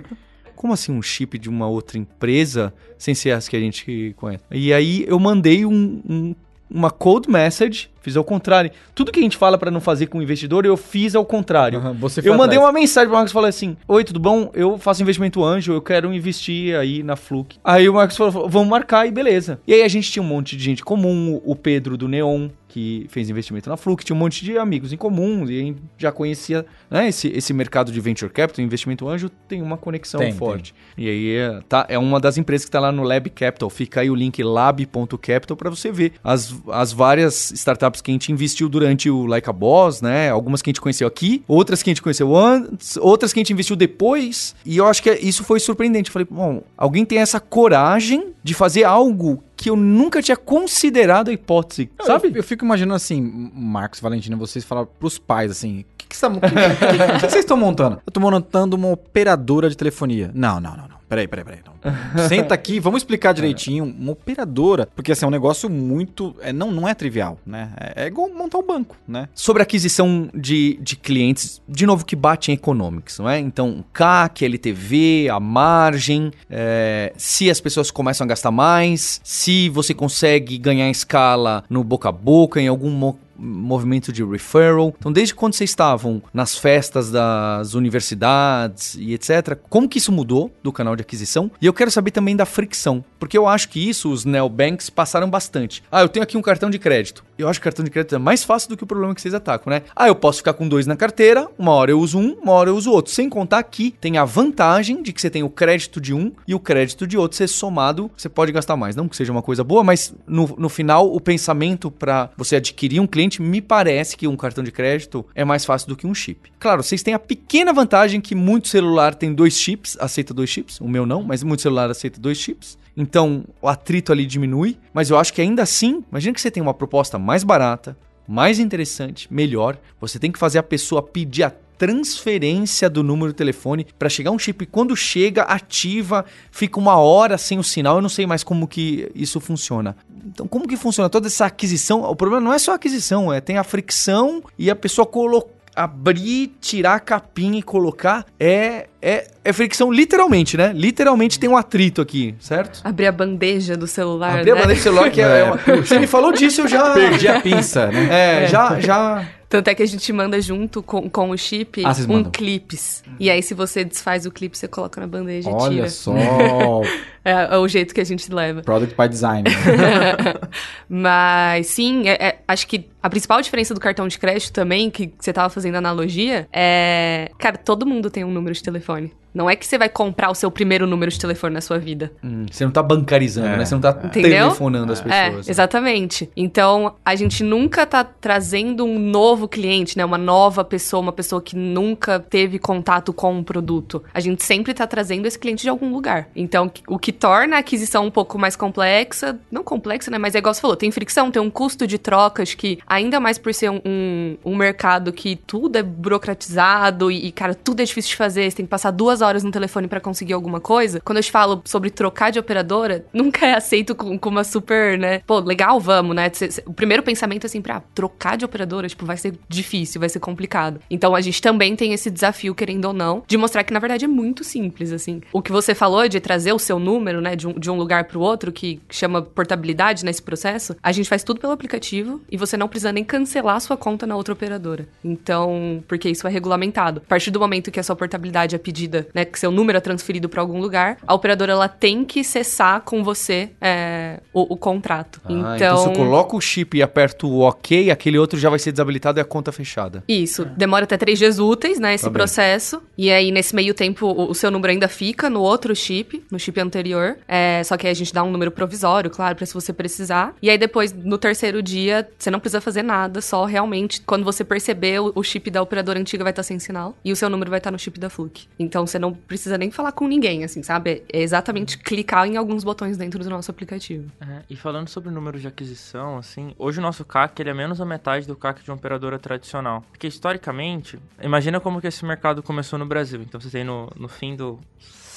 [0.55, 4.43] Como assim um chip de uma outra empresa sem ser as que a gente conhece?
[4.51, 6.35] E aí eu mandei um, um
[6.71, 8.71] uma cold message, fiz ao contrário.
[8.95, 11.81] Tudo que a gente fala para não fazer com o investidor, eu fiz ao contrário.
[11.81, 12.63] Uhum, você eu mandei atrás.
[12.63, 14.51] uma mensagem pro Marcos e falei assim: Oi, tudo bom?
[14.55, 17.59] Eu faço investimento anjo, eu quero investir aí na Fluke.
[17.65, 19.61] Aí o Marcos falou: Vamos marcar e beleza.
[19.67, 23.07] E aí a gente tinha um monte de gente comum, o Pedro do Neon, que
[23.09, 27.09] fez investimento na Fluke, tinha um monte de amigos em comum, e já conhecia né,
[27.09, 30.75] esse, esse mercado de venture capital, investimento anjo, tem uma conexão tem, forte.
[30.95, 31.07] Tem.
[31.07, 33.71] E aí é, tá, é uma das empresas que está lá no Lab Capital.
[33.71, 38.31] Fica aí o link lab.capital para você ver as, as várias startups que a gente
[38.31, 40.31] investiu durante o Like a Boss, né?
[40.31, 43.43] Algumas que a gente conheceu aqui, outras que a gente conheceu antes, outras que a
[43.43, 44.55] gente investiu depois.
[44.65, 46.11] E eu acho que isso foi surpreendente.
[46.11, 51.29] Eu falei, bom, alguém tem essa coragem de fazer algo que eu nunca tinha considerado
[51.29, 52.29] a hipótese, sabe?
[52.29, 53.21] Eu, eu, fico imaginando assim,
[53.53, 58.01] Marcos, Valentina, vocês falam pros pais assim, o que, que, que, que vocês estão montando?
[58.07, 60.31] Eu tô montando uma operadora de telefonia.
[60.33, 60.98] Não, não, não, não.
[61.09, 61.61] Peraí, peraí, peraí.
[61.65, 62.29] Não.
[62.29, 63.85] Senta aqui, vamos explicar direitinho.
[63.99, 66.37] Uma operadora, porque assim, é um negócio muito.
[66.41, 67.73] É, não, não é trivial, né?
[67.79, 69.29] É, é igual montar um banco, né?
[69.35, 73.39] Sobre aquisição de, de clientes, de novo, que bate em economics, não é?
[73.39, 79.95] Então, CAC, LTV, a margem, é, se as pessoas começam a gastar mais, se você
[79.95, 84.95] consegue ganhar escala no boca a boca, em algum movimento de referral.
[84.99, 90.51] Então, desde quando vocês estavam nas festas das universidades e etc., como que isso mudou
[90.63, 91.51] do canal de aquisição?
[91.61, 95.29] E eu quero saber também da fricção, porque eu acho que isso os neobanks passaram
[95.29, 95.83] bastante.
[95.91, 97.25] Ah, eu tenho aqui um cartão de crédito.
[97.39, 99.35] Eu acho que cartão de crédito é mais fácil do que o problema que vocês
[99.35, 99.83] atacam, né?
[99.95, 102.71] Ah, eu posso ficar com dois na carteira, uma hora eu uso um, uma hora
[102.71, 103.13] eu uso outro.
[103.13, 106.55] Sem contar que tem a vantagem de que você tem o crédito de um e
[106.55, 108.97] o crédito de outro ser somado, você pode gastar mais.
[108.97, 113.01] Não que seja uma coisa boa, mas no, no final o pensamento para você adquirir
[113.01, 116.15] um cliente me parece que um cartão de crédito é mais fácil do que um
[116.15, 116.51] chip.
[116.59, 120.81] Claro, vocês têm a pequena vantagem que muito celular tem dois chips, aceita dois chips,
[120.81, 122.79] o meu não, mas muito celular aceita dois chips.
[122.97, 126.63] Então, o atrito ali diminui, mas eu acho que ainda assim, imagina que você tem
[126.63, 131.53] uma proposta mais barata, mais interessante, melhor, você tem que fazer a pessoa pedir a
[131.79, 134.67] transferência do número de telefone para chegar um chip.
[134.67, 137.97] Quando chega, ativa, fica uma hora sem o sinal.
[137.97, 139.97] Eu não sei mais como que isso funciona.
[140.27, 142.03] Então, como que funciona toda essa aquisição?
[142.03, 145.59] O problema não é só a aquisição, é tem a fricção e a pessoa colocar
[145.79, 150.73] abrir, tirar a capinha e colocar é, é, é fricção literalmente, né?
[150.75, 152.81] Literalmente tem um atrito aqui, certo?
[152.85, 154.59] Abrir a bandeja do celular, Abrir né?
[154.59, 155.57] a bandeja do celular, que é, é uma...
[155.57, 156.93] Você me falou disso, eu já...
[156.95, 158.43] Perdi a pinça, né?
[158.45, 159.29] É, já, já...
[159.49, 162.31] Tanto é que a gente manda junto com, com o chip Ah, vocês um mandam.
[162.31, 163.03] clipes.
[163.19, 165.89] E aí, se você desfaz o clipe, você coloca na bandeja e Olha tira.
[165.89, 166.13] só,
[167.25, 168.63] É, é o jeito que a gente leva.
[168.63, 169.43] product by design.
[169.45, 170.35] né?
[170.89, 175.13] Mas sim, é- é- acho que a principal diferença do cartão de crédito também, que
[175.19, 177.31] você tava fazendo analogia, é.
[177.39, 178.88] Cara, todo mundo tem um número de telefone.
[178.89, 179.13] Fine.
[179.39, 182.11] Não é que você vai comprar o seu primeiro número de telefone na sua vida.
[182.25, 183.65] Hum, você não tá bancarizando, É, né?
[183.65, 184.31] Você não tá Entendeu?
[184.47, 185.47] telefonando as É, pessoas.
[185.47, 185.51] né?
[185.53, 186.29] exatamente.
[186.37, 190.05] Então, a gente nunca tá trazendo um novo cliente, né?
[190.05, 194.03] Uma nova pessoa, uma pessoa que nunca teve contato com um produto.
[194.13, 196.29] A gente sempre tá trazendo esse cliente de algum lugar.
[196.35, 200.19] Então, o que torna a aquisição um pouco mais complexa, não complexa, né?
[200.19, 203.39] Mas é igual você falou, tem fricção, tem um custo de trocas que, ainda mais
[203.39, 207.85] por ser um, um, um mercado que tudo é burocratizado e, e, cara, tudo é
[207.85, 211.01] difícil de fazer, você tem que passar duas horas no telefone pra conseguir alguma coisa.
[211.01, 214.99] Quando eu te falo sobre trocar de operadora, nunca é aceito com, com uma super,
[214.99, 215.21] né?
[215.27, 216.31] Pô, legal, vamos, né?
[216.67, 220.21] O primeiro pensamento é sempre, ah, trocar de operadora, tipo, vai ser difícil, vai ser
[220.21, 220.81] complicado.
[220.91, 224.05] Então a gente também tem esse desafio, querendo ou não, de mostrar que na verdade
[224.05, 225.21] é muito simples, assim.
[225.33, 228.05] O que você falou de trazer o seu número, né, de um, de um lugar
[228.05, 232.57] pro outro, que chama portabilidade nesse processo, a gente faz tudo pelo aplicativo e você
[232.57, 234.87] não precisa nem cancelar sua conta na outra operadora.
[235.05, 237.03] Então, porque isso é regulamentado.
[237.05, 239.81] A partir do momento que a sua portabilidade é pedida, né, que seu número é
[239.81, 244.57] transferido pra algum lugar, a operadora ela tem que cessar com você é, o, o
[244.57, 245.21] contrato.
[245.25, 248.49] Ah, então, então se eu coloco o chip e aperto o OK, aquele outro já
[248.51, 250.03] vai ser desabilitado e a conta fechada.
[250.09, 252.15] Isso, demora até três dias úteis, né, esse Tá bem.
[252.15, 252.83] processo.
[252.97, 256.39] E aí, nesse meio tempo, o, o seu número ainda fica no outro chip, no
[256.39, 257.17] chip anterior.
[257.27, 260.35] É, só que aí a gente dá um número provisório, claro, pra se você precisar.
[260.43, 264.43] E aí, depois, no terceiro dia, você não precisa fazer nada, só realmente, quando você
[264.45, 266.97] perceber, o, o chip da operadora antiga vai estar sem sinal.
[267.05, 268.47] E o seu número vai estar no chip da Fluke.
[268.59, 271.03] Então, você não precisa nem falar com ninguém, assim, sabe?
[271.13, 274.11] É exatamente clicar em alguns botões dentro do nosso aplicativo.
[274.21, 277.55] É, e falando sobre o número de aquisição, assim, hoje o nosso CAC ele é
[277.55, 279.85] menos a metade do CAC de uma operadora tradicional.
[279.91, 283.21] Porque historicamente, imagina como que esse mercado começou no Brasil.
[283.23, 284.59] Então você tem no, no fim do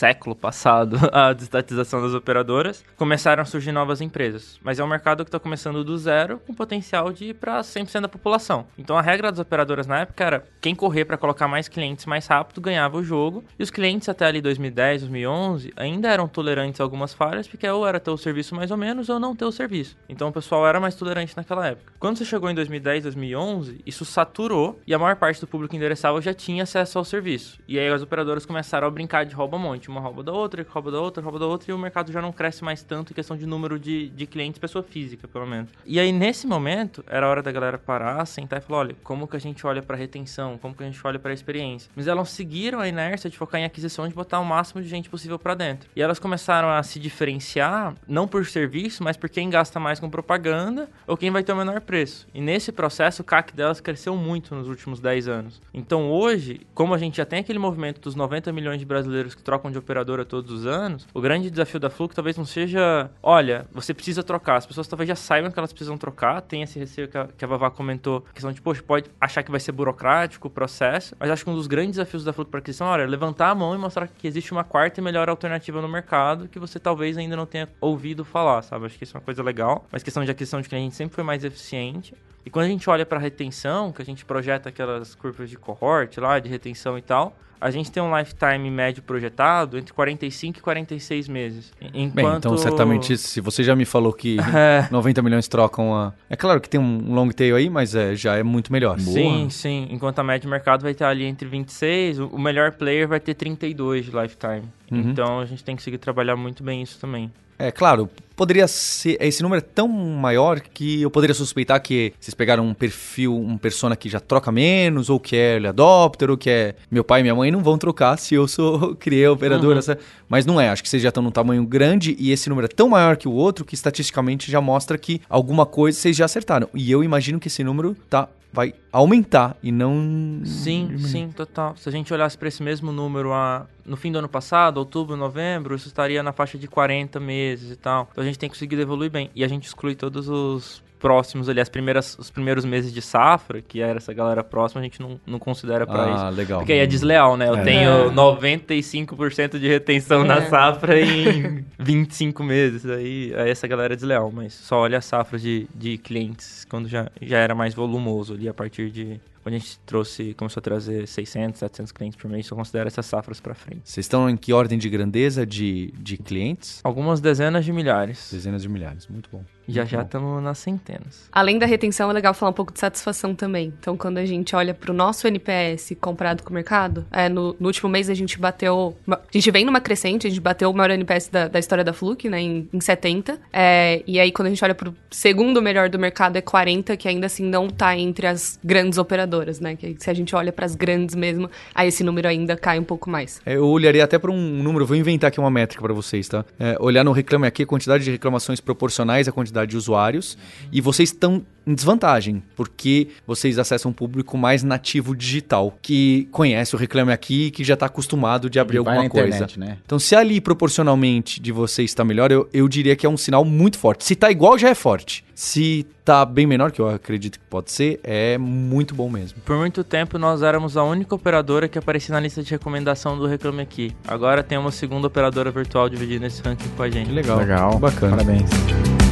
[0.01, 4.59] século passado a desestatização das operadoras, começaram a surgir novas empresas.
[4.63, 8.01] Mas é um mercado que está começando do zero, com potencial de ir para 100%
[8.01, 8.65] da população.
[8.79, 12.25] Então a regra das operadoras na época era quem correr para colocar mais clientes mais
[12.25, 13.43] rápido ganhava o jogo.
[13.59, 17.87] E os clientes até ali 2010, 2011 ainda eram tolerantes a algumas falhas, porque ou
[17.87, 19.97] era ter o serviço mais ou menos ou não ter o serviço.
[20.07, 21.93] Então o pessoal era mais tolerante naquela época.
[21.99, 26.21] Quando você chegou em 2010, 2011, isso saturou e a maior parte do público endereçável
[26.21, 27.59] já tinha acesso ao serviço.
[27.67, 29.89] E aí as operadoras começaram a brincar de rouba-monte.
[29.89, 32.31] Uma rouba da outra, rouba da outra, rouba da outra, e o mercado já não
[32.31, 35.69] cresce mais tanto em questão de número de, de clientes, pessoa física, pelo menos.
[35.85, 39.35] E aí, nesse momento, era hora da galera parar, sentar e falar: olha, como que
[39.35, 41.89] a gente olha pra retenção, como que a gente olha pra experiência.
[41.95, 45.09] Mas elas seguiram a inércia de focar em aquisição de botar o máximo de gente
[45.09, 45.89] possível pra dentro.
[45.95, 50.09] E elas começaram a se diferenciar, não por serviço, mas por quem gasta mais com
[50.09, 52.27] propaganda ou quem vai ter o menor preço.
[52.33, 55.61] E nesse processo, o CAC delas cresceu muito nos últimos 10 anos.
[55.73, 59.43] Então hoje, como a gente já tem aquele movimento dos 90 milhões de brasileiros que
[59.43, 63.67] trocam de operadora todos os anos, o grande desafio da Fluke talvez não seja, olha,
[63.71, 64.57] você precisa trocar.
[64.57, 67.45] As pessoas talvez já saibam que elas precisam trocar, tem esse receio que a, que
[67.45, 71.29] a Vavá comentou, questão de, poxa, pode achar que vai ser burocrático o processo, mas
[71.29, 73.77] acho que um dos grandes desafios da Fluke para aquisição, olha, levantar a mão e
[73.77, 77.45] mostrar que existe uma quarta e melhor alternativa no mercado que você talvez ainda não
[77.45, 78.85] tenha ouvido falar, sabe?
[78.85, 81.23] Acho que isso é uma coisa legal, mas questão de aquisição de cliente sempre foi
[81.23, 82.15] mais eficiente.
[82.45, 86.17] E quando a gente olha para retenção, que a gente projeta aquelas curvas de cohort
[86.17, 90.61] lá, de retenção e tal, a gente tem um lifetime médio projetado entre 45 e
[90.61, 91.71] 46 meses.
[91.93, 92.15] Enquanto...
[92.15, 94.87] Bem, então certamente, se você já me falou que É.
[94.91, 96.11] 90 milhões trocam a...
[96.29, 98.99] É claro que tem um long tail aí, mas é, já é muito melhor.
[98.99, 99.87] Sim, sim.
[99.91, 103.19] Enquanto a média de mercado vai estar ali entre 26, o o melhor player vai
[103.19, 104.63] ter 32 de lifetime.
[104.89, 105.11] Uhum.
[105.11, 107.31] Então a gente tem que conseguir trabalhar muito bem isso também.
[107.59, 108.09] É, claro,
[108.41, 109.17] poderia ser.
[109.21, 113.55] Esse número é tão maior que eu poderia suspeitar que vocês pegaram um perfil, um
[113.55, 117.19] persona que já troca menos, ou que é early adopter, ou que é meu pai
[117.19, 119.77] e minha mãe não vão trocar se eu sou criei a operadora.
[119.77, 122.65] essa- Mas não é, acho que vocês já estão num tamanho grande e esse número
[122.65, 126.25] é tão maior que o outro que estatisticamente já mostra que alguma coisa vocês já
[126.25, 126.67] acertaram.
[126.73, 130.41] E eu imagino que esse número tá, vai aumentar e não.
[130.43, 131.75] Sim, sim, total.
[131.77, 135.15] Se a gente olhasse para esse mesmo número a, no fim do ano passado, outubro,
[135.15, 138.09] novembro, isso estaria na faixa de 40 meses e tal.
[138.11, 139.29] Então a gente tem conseguido evoluir bem.
[139.35, 143.59] E a gente exclui todos os próximos ali, as primeiras, os primeiros meses de safra,
[143.59, 146.37] que era essa galera próxima, a gente não, não considera para Ah, isso.
[146.37, 146.59] legal.
[146.59, 147.49] Porque aí é desleal, né?
[147.49, 147.63] Eu É.
[147.63, 150.41] tenho 95% de retenção na É.
[150.49, 152.85] safra em 25 meses.
[152.85, 156.87] Aí, aí essa galera é desleal, mas só olha a safra de, de clientes quando
[156.87, 159.19] já, já era mais volumoso ali, a partir de...
[159.43, 163.05] Quando a gente trouxe, começou a trazer 600, 700 clientes por mês, só considera essas
[163.05, 163.81] safras para frente.
[163.83, 166.79] Vocês estão em que ordem de grandeza de, de clientes?
[166.83, 168.29] Algumas dezenas de milhares.
[168.31, 169.43] Dezenas de milhares, muito bom.
[169.67, 171.29] Já já estamos nas centenas.
[171.31, 173.73] Além da retenção, é legal falar um pouco de satisfação também.
[173.79, 177.67] Então, quando a gente olha pro nosso NPS comparado com o mercado, é, no, no
[177.67, 178.95] último mês a gente bateu.
[179.07, 181.93] A gente vem numa crescente, a gente bateu o maior NPS da, da história da
[181.93, 183.39] Fluke, né, em, em 70.
[183.53, 187.07] É, e aí, quando a gente olha pro segundo melhor do mercado, é 40, que
[187.07, 189.75] ainda assim não tá entre as grandes operadoras, né?
[189.75, 193.09] Que se a gente olha pras grandes mesmo, aí esse número ainda cai um pouco
[193.09, 193.41] mais.
[193.45, 196.45] É, eu olharia até para um número, vou inventar aqui uma métrica para vocês, tá?
[196.59, 200.37] É, olhar no Reclame Aqui a quantidade de reclamações proporcionais à quantidade de usuários
[200.71, 206.75] e vocês estão em desvantagem, porque vocês acessam um público mais nativo digital, que conhece
[206.75, 209.27] o Reclame Aqui e que já está acostumado de abrir E vai alguma na coisa.
[209.27, 209.77] internet, né?
[209.85, 213.45] Então, se ali proporcionalmente de você está melhor, eu, eu diria que é um sinal
[213.45, 214.03] muito forte.
[214.03, 215.23] Se tá igual, já é forte.
[215.35, 219.39] Se tá bem menor, que eu acredito que pode ser, é muito bom mesmo.
[219.45, 223.27] Por muito tempo nós éramos a única operadora que aparecia na lista de recomendação do
[223.27, 223.95] Reclame Aqui.
[224.07, 227.07] Agora tem uma segunda operadora virtual dividindo esse ranking com a gente.
[227.07, 227.37] Que legal.
[227.37, 227.77] Legal.
[227.77, 228.17] Bacana.
[228.17, 229.10] Parabéns.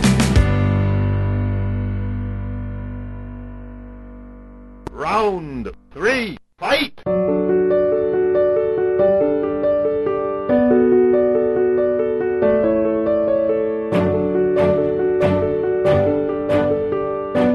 [5.00, 6.94] Round three, fight!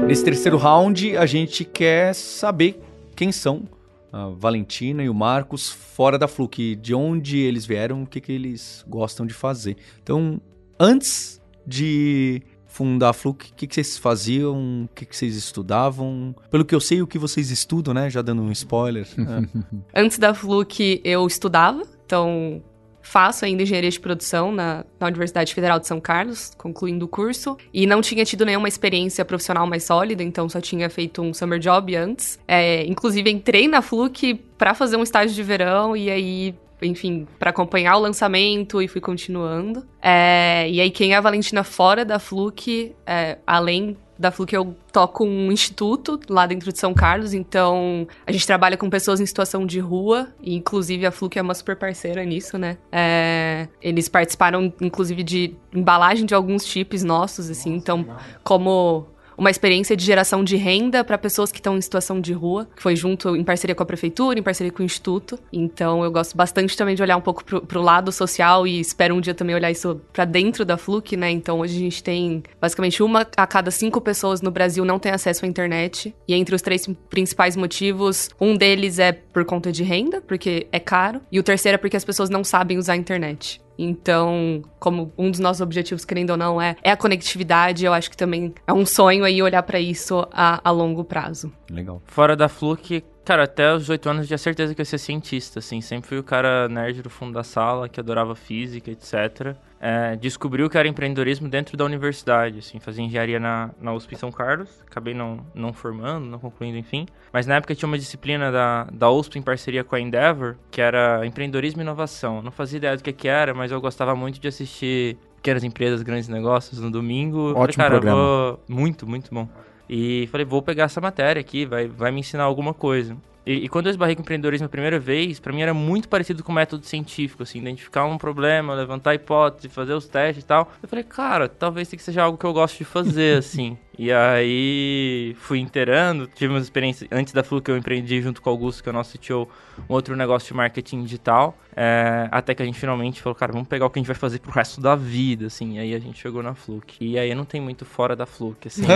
[0.07, 2.81] Nesse terceiro round, a gente quer saber
[3.15, 3.69] quem são
[4.11, 8.31] a Valentina e o Marcos fora da Fluke, de onde eles vieram, o que, que
[8.31, 9.77] eles gostam de fazer.
[10.01, 10.41] Então,
[10.79, 12.41] antes de
[12.75, 16.35] fundar a Fluke, o que, que vocês faziam, o que, que vocês estudavam?
[16.51, 18.09] Pelo que eu sei, o que vocês estudam, né?
[18.09, 19.07] Já dando um spoiler.
[19.17, 19.63] É.
[20.03, 22.61] Antes da Fluke, eu estudava, então
[23.01, 27.55] faço ainda engenharia de produção na, na Universidade Federal de São Carlos, concluindo o curso,
[27.73, 31.59] e não tinha tido nenhuma experiência profissional mais sólida, então só tinha feito um summer
[31.59, 32.37] job antes.
[32.45, 37.49] É, inclusive, entrei na Fluke para fazer um estágio de verão, e aí enfim, para
[37.49, 39.85] acompanhar o lançamento e fui continuando.
[40.01, 44.75] É, e aí, quem é a Valentina fora da Fluke, é, além da Fluke, eu
[44.91, 49.25] toco um instituto lá dentro de São Carlos, então a gente trabalha com pessoas em
[49.25, 52.77] situação de rua, e inclusive a Fluke é uma super parceira nisso, né?
[52.91, 58.05] É, eles participaram, inclusive, de embalagem de alguns chips nossos, assim, então,
[58.43, 59.07] como
[59.37, 62.81] uma experiência de geração de renda para pessoas que estão em situação de rua, que
[62.81, 65.39] foi junto em parceria com a prefeitura, em parceria com o instituto.
[65.51, 69.15] Então eu gosto bastante também de olhar um pouco pro, pro lado social e espero
[69.15, 71.31] um dia também olhar isso para dentro da Fluke, né?
[71.31, 75.11] Então hoje a gente tem basicamente uma a cada cinco pessoas no Brasil não tem
[75.11, 76.15] acesso à internet.
[76.27, 80.79] E entre os três principais motivos, um deles é por conta de renda, porque é
[80.79, 83.64] caro, e o terceiro é porque as pessoas não sabem usar a internet.
[83.77, 88.09] Então, como um dos nossos objetivos, querendo ou não, é, é a conectividade, eu acho
[88.09, 91.51] que também é um sonho aí olhar para isso a, a longo prazo.
[91.69, 92.01] Legal.
[92.05, 94.97] Fora da Fluke, cara, até os 18 anos eu tinha certeza que eu ia ser
[94.97, 95.81] cientista, assim.
[95.81, 99.55] Sempre fui o cara nerd do fundo da sala, que adorava física, etc.
[99.79, 102.79] É, descobriu que era empreendedorismo dentro da universidade, assim.
[102.79, 104.69] Fazia engenharia na, na USP em São Carlos.
[104.89, 107.07] Acabei não, não formando, não concluindo, enfim.
[107.33, 110.79] Mas na época tinha uma disciplina da, da USP em parceria com a Endeavor, que
[110.79, 112.41] era empreendedorismo e inovação.
[112.41, 116.01] Não fazia ideia do que, que era, mas eu gostava muito de assistir pequenas empresas,
[116.01, 117.51] grandes negócios no domingo.
[117.51, 118.21] Ótimo falei, cara, programa.
[118.21, 118.59] vou...
[118.67, 119.47] Muito, muito bom.
[119.89, 123.15] E falei, vou pegar essa matéria aqui, vai, vai me ensinar alguma coisa.
[123.45, 126.43] E, e quando eu esbarrei com empreendedorismo a primeira vez, pra mim era muito parecido
[126.43, 130.71] com o método científico, assim, identificar um problema, levantar hipótese, fazer os testes e tal.
[130.81, 133.77] Eu falei, cara, talvez isso seja algo que eu gosto de fazer, assim.
[133.97, 137.09] E aí fui inteirando, tive umas experiências.
[137.11, 139.47] Antes da Fluke eu empreendi junto com o Augusto, que é o nosso CTO,
[139.89, 141.57] um outro negócio de marketing digital.
[141.77, 144.15] é, até que a gente finalmente falou, cara, vamos pegar o que a gente vai
[144.15, 145.75] fazer pro resto da vida, assim.
[145.75, 146.95] E aí a gente chegou na Fluke.
[147.01, 148.83] E aí não tem muito fora da Fluke, assim.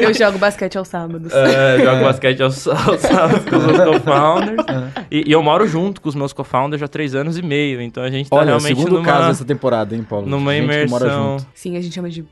[0.00, 1.32] Eu jogo basquete aos sábados.
[1.32, 4.56] É, jogo basquete aos, aos sábados com os meus co-founders.
[5.10, 7.80] E, e eu moro junto com os meus co-founders há três anos e meio.
[7.80, 9.04] Então a gente tá Olha, o realmente segundo numa...
[9.04, 10.26] caso dessa temporada, hein, Paulo?
[10.26, 11.38] numa Gente que mora imersão.
[11.38, 11.46] junto.
[11.54, 12.22] Sim, a gente chama de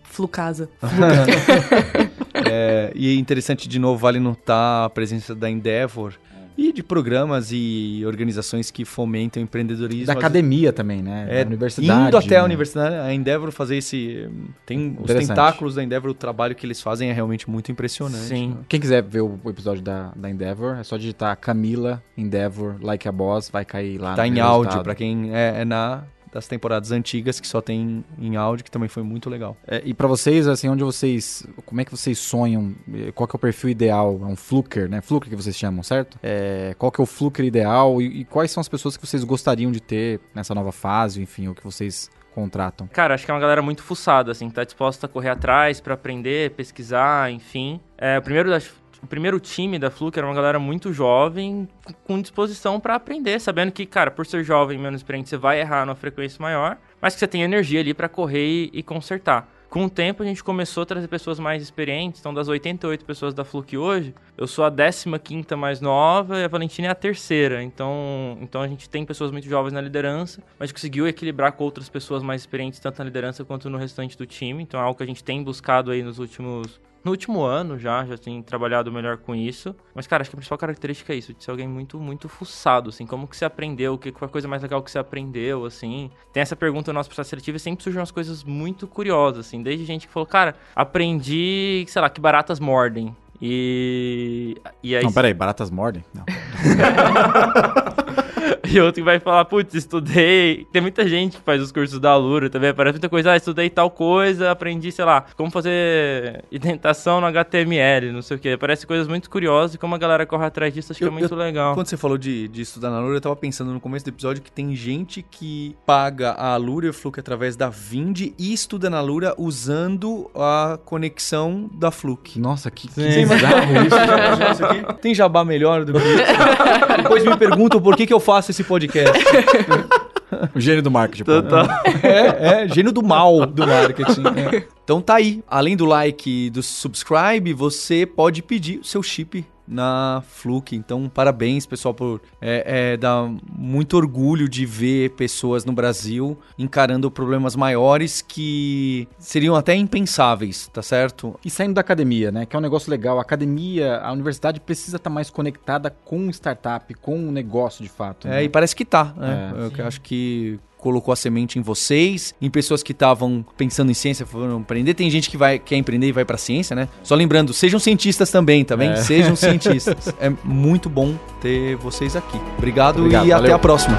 [0.40, 0.68] flucasa.
[2.32, 6.14] É, e é interessante, de novo, vale notar a presença da Endeavor
[6.56, 10.06] e de programas e organizações que fomentam o empreendedorismo.
[10.06, 11.26] Da academia também, né?
[11.28, 12.08] É, da universidade.
[12.08, 12.44] Indo até a né?
[12.46, 14.28] universidade, a Endeavor fazer esse.
[14.64, 18.24] Tem os tentáculos da Endeavor, o trabalho que eles fazem é realmente muito impressionante.
[18.24, 18.48] Sim.
[18.50, 18.56] né?
[18.68, 23.06] Quem quiser ver o o episódio da, da Endeavor, é só digitar Camila Endeavor Like
[23.06, 24.14] a Boss, vai cair lá.
[24.14, 24.54] Tá no em resultado.
[24.54, 28.70] áudio, pra quem é, é na das temporadas antigas que só tem em áudio, que
[28.70, 29.56] também foi muito legal.
[29.66, 31.46] É, e pra vocês, assim, onde vocês.
[31.66, 32.74] Como é que vocês sonham?
[32.94, 34.18] Eh, Qual que é o perfil ideal?
[34.22, 35.00] É um fluker, né?
[35.00, 36.18] Fluker que vocês chamam, certo?
[36.22, 39.24] É, qual que é o fluker ideal e, e quais são as pessoas que vocês
[39.24, 42.86] gostariam de ter nessa nova fase, enfim, o que vocês contratam?
[42.88, 45.80] Cara, acho que é uma galera muito fuçada, assim, que tá disposta a correr atrás
[45.80, 47.80] pra aprender, pesquisar, enfim.
[47.98, 48.70] É, o primeiro das-
[49.02, 51.68] o primeiro time da Fluke era uma galera muito jovem,
[52.04, 55.60] com- disposição pra aprender, sabendo que, cara, por ser jovem e menos experiente, você vai
[55.60, 59.48] errar numa frequência maior, mas que você tem energia ali para correr e, e consertar.
[59.70, 62.18] Com o tempo, a gente começou a trazer pessoas mais experientes.
[62.18, 66.48] Então, das 88 pessoas da Fluke hoje, eu sou a 15 mais nova e a
[66.48, 67.62] Valentina é a terceira.
[67.62, 71.88] Então, então, a gente tem pessoas muito jovens na liderança, mas conseguiu equilibrar com outras
[71.88, 74.60] pessoas mais experientes, tanto na liderança quanto no restante do time.
[74.60, 78.04] Então, é algo que a gente tem buscado aí nos últimos no último ano já,
[78.04, 79.74] já tenho trabalhado melhor com isso.
[79.94, 82.90] Mas, cara, acho que a principal característica é isso, de ser alguém muito, muito fuçado,
[82.90, 83.06] assim.
[83.06, 86.10] Como que você aprendeu, o que foi a coisa mais legal que você aprendeu, assim.
[86.32, 89.62] Tem essa pergunta no nosso processo seletivo e sempre surgem umas coisas muito curiosas, assim.
[89.62, 93.16] Desde gente que falou, cara, aprendi, sei lá, que baratas mordem.
[93.40, 94.60] E.
[94.82, 95.02] E aí.
[95.02, 96.04] Não, peraí, baratas mordem?
[96.14, 96.24] Não.
[98.64, 100.66] e outro que vai falar, putz, estudei.
[100.72, 102.70] Tem muita gente que faz os cursos da Alura também.
[102.70, 108.12] Aparece muita coisa, ah, estudei tal coisa, aprendi, sei lá, como fazer indentação no HTML,
[108.12, 108.56] não sei o que.
[108.56, 111.18] Parece coisas muito curiosas e como a galera corre atrás disso, acho eu, que é
[111.18, 111.74] muito eu, legal.
[111.74, 114.42] Quando você falou de, de estudar na Alura, eu tava pensando no começo do episódio
[114.42, 118.90] que tem gente que paga a Alura e o Fluke através da Vind e estuda
[118.90, 122.38] na Alura usando a conexão da Fluke.
[122.38, 124.94] Nossa, que, que bizarro isso.
[125.00, 126.96] Tem jabá melhor do que isso?
[127.02, 129.12] Depois me perguntam por que, que eu faço esse podcast.
[130.54, 131.24] O gênio do marketing.
[131.24, 131.66] Total.
[132.04, 134.22] É, é, gênio do mal do marketing.
[134.56, 134.66] É.
[134.84, 135.42] Então tá aí.
[135.46, 140.74] Além do like e do subscribe, você pode pedir o seu chip na Fluke.
[140.74, 147.10] Então, parabéns, pessoal, por é, é, dar muito orgulho de ver pessoas no Brasil encarando
[147.10, 151.38] problemas maiores que seriam até impensáveis, tá certo?
[151.44, 152.44] E saindo da academia, né?
[152.44, 153.18] Que é um negócio legal.
[153.18, 157.88] A academia, a universidade precisa estar tá mais conectada com startup, com o negócio de
[157.88, 158.26] fato.
[158.26, 158.44] É, né?
[158.44, 159.14] e parece que tá.
[159.16, 159.52] Né?
[159.76, 163.94] É, Eu acho que colocou a semente em vocês, em pessoas que estavam pensando em
[163.94, 164.94] ciência, foram aprender.
[164.94, 166.88] Tem gente que vai quer empreender e vai para ciência, né?
[167.02, 168.90] Só lembrando, sejam cientistas também, tá bem?
[168.90, 168.96] É.
[168.96, 170.12] Sejam cientistas.
[170.18, 172.38] é muito bom ter vocês aqui.
[172.58, 173.44] Obrigado, Obrigado e valeu.
[173.44, 173.98] até a próxima.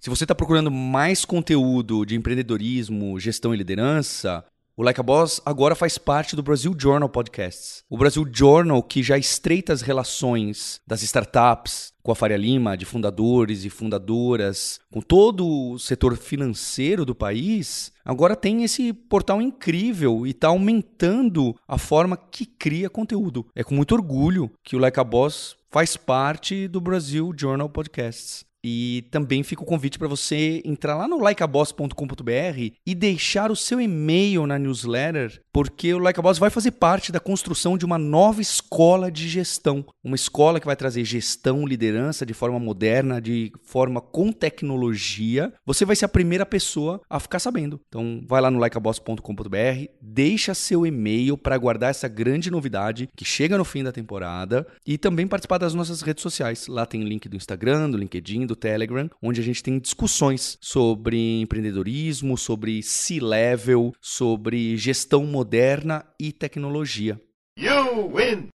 [0.00, 4.44] Se você está procurando mais conteúdo de empreendedorismo, gestão e liderança,
[4.78, 7.82] o Like a Boss agora faz parte do Brasil Journal Podcasts.
[7.90, 12.84] O Brasil Journal, que já estreita as relações das startups com a Faria Lima, de
[12.84, 20.24] fundadores e fundadoras, com todo o setor financeiro do país, agora tem esse portal incrível
[20.24, 23.48] e está aumentando a forma que cria conteúdo.
[23.56, 28.47] É com muito orgulho que o Like a Boss faz parte do Brasil Journal Podcasts.
[28.64, 33.80] E também fica o convite para você entrar lá no likeaboss.com.br e deixar o seu
[33.80, 37.98] e-mail na newsletter, porque o Like a Boss vai fazer parte da construção de uma
[37.98, 39.84] nova escola de gestão.
[40.02, 45.52] Uma escola que vai trazer gestão, liderança de forma moderna, de forma com tecnologia.
[45.64, 47.80] Você vai ser a primeira pessoa a ficar sabendo.
[47.88, 53.58] Então, vai lá no likeaboss.com.br, deixa seu e-mail para guardar essa grande novidade que chega
[53.58, 56.66] no fim da temporada e também participar das nossas redes sociais.
[56.66, 60.58] Lá tem o link do Instagram, do LinkedIn, do Telegram, onde a gente tem discussões
[60.60, 67.20] sobre empreendedorismo, sobre C-level, sobre gestão moderna e tecnologia.
[67.56, 68.48] You win!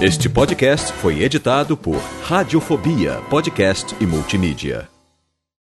[0.00, 4.99] Este podcast foi editado por Radiofobia, podcast e multimídia.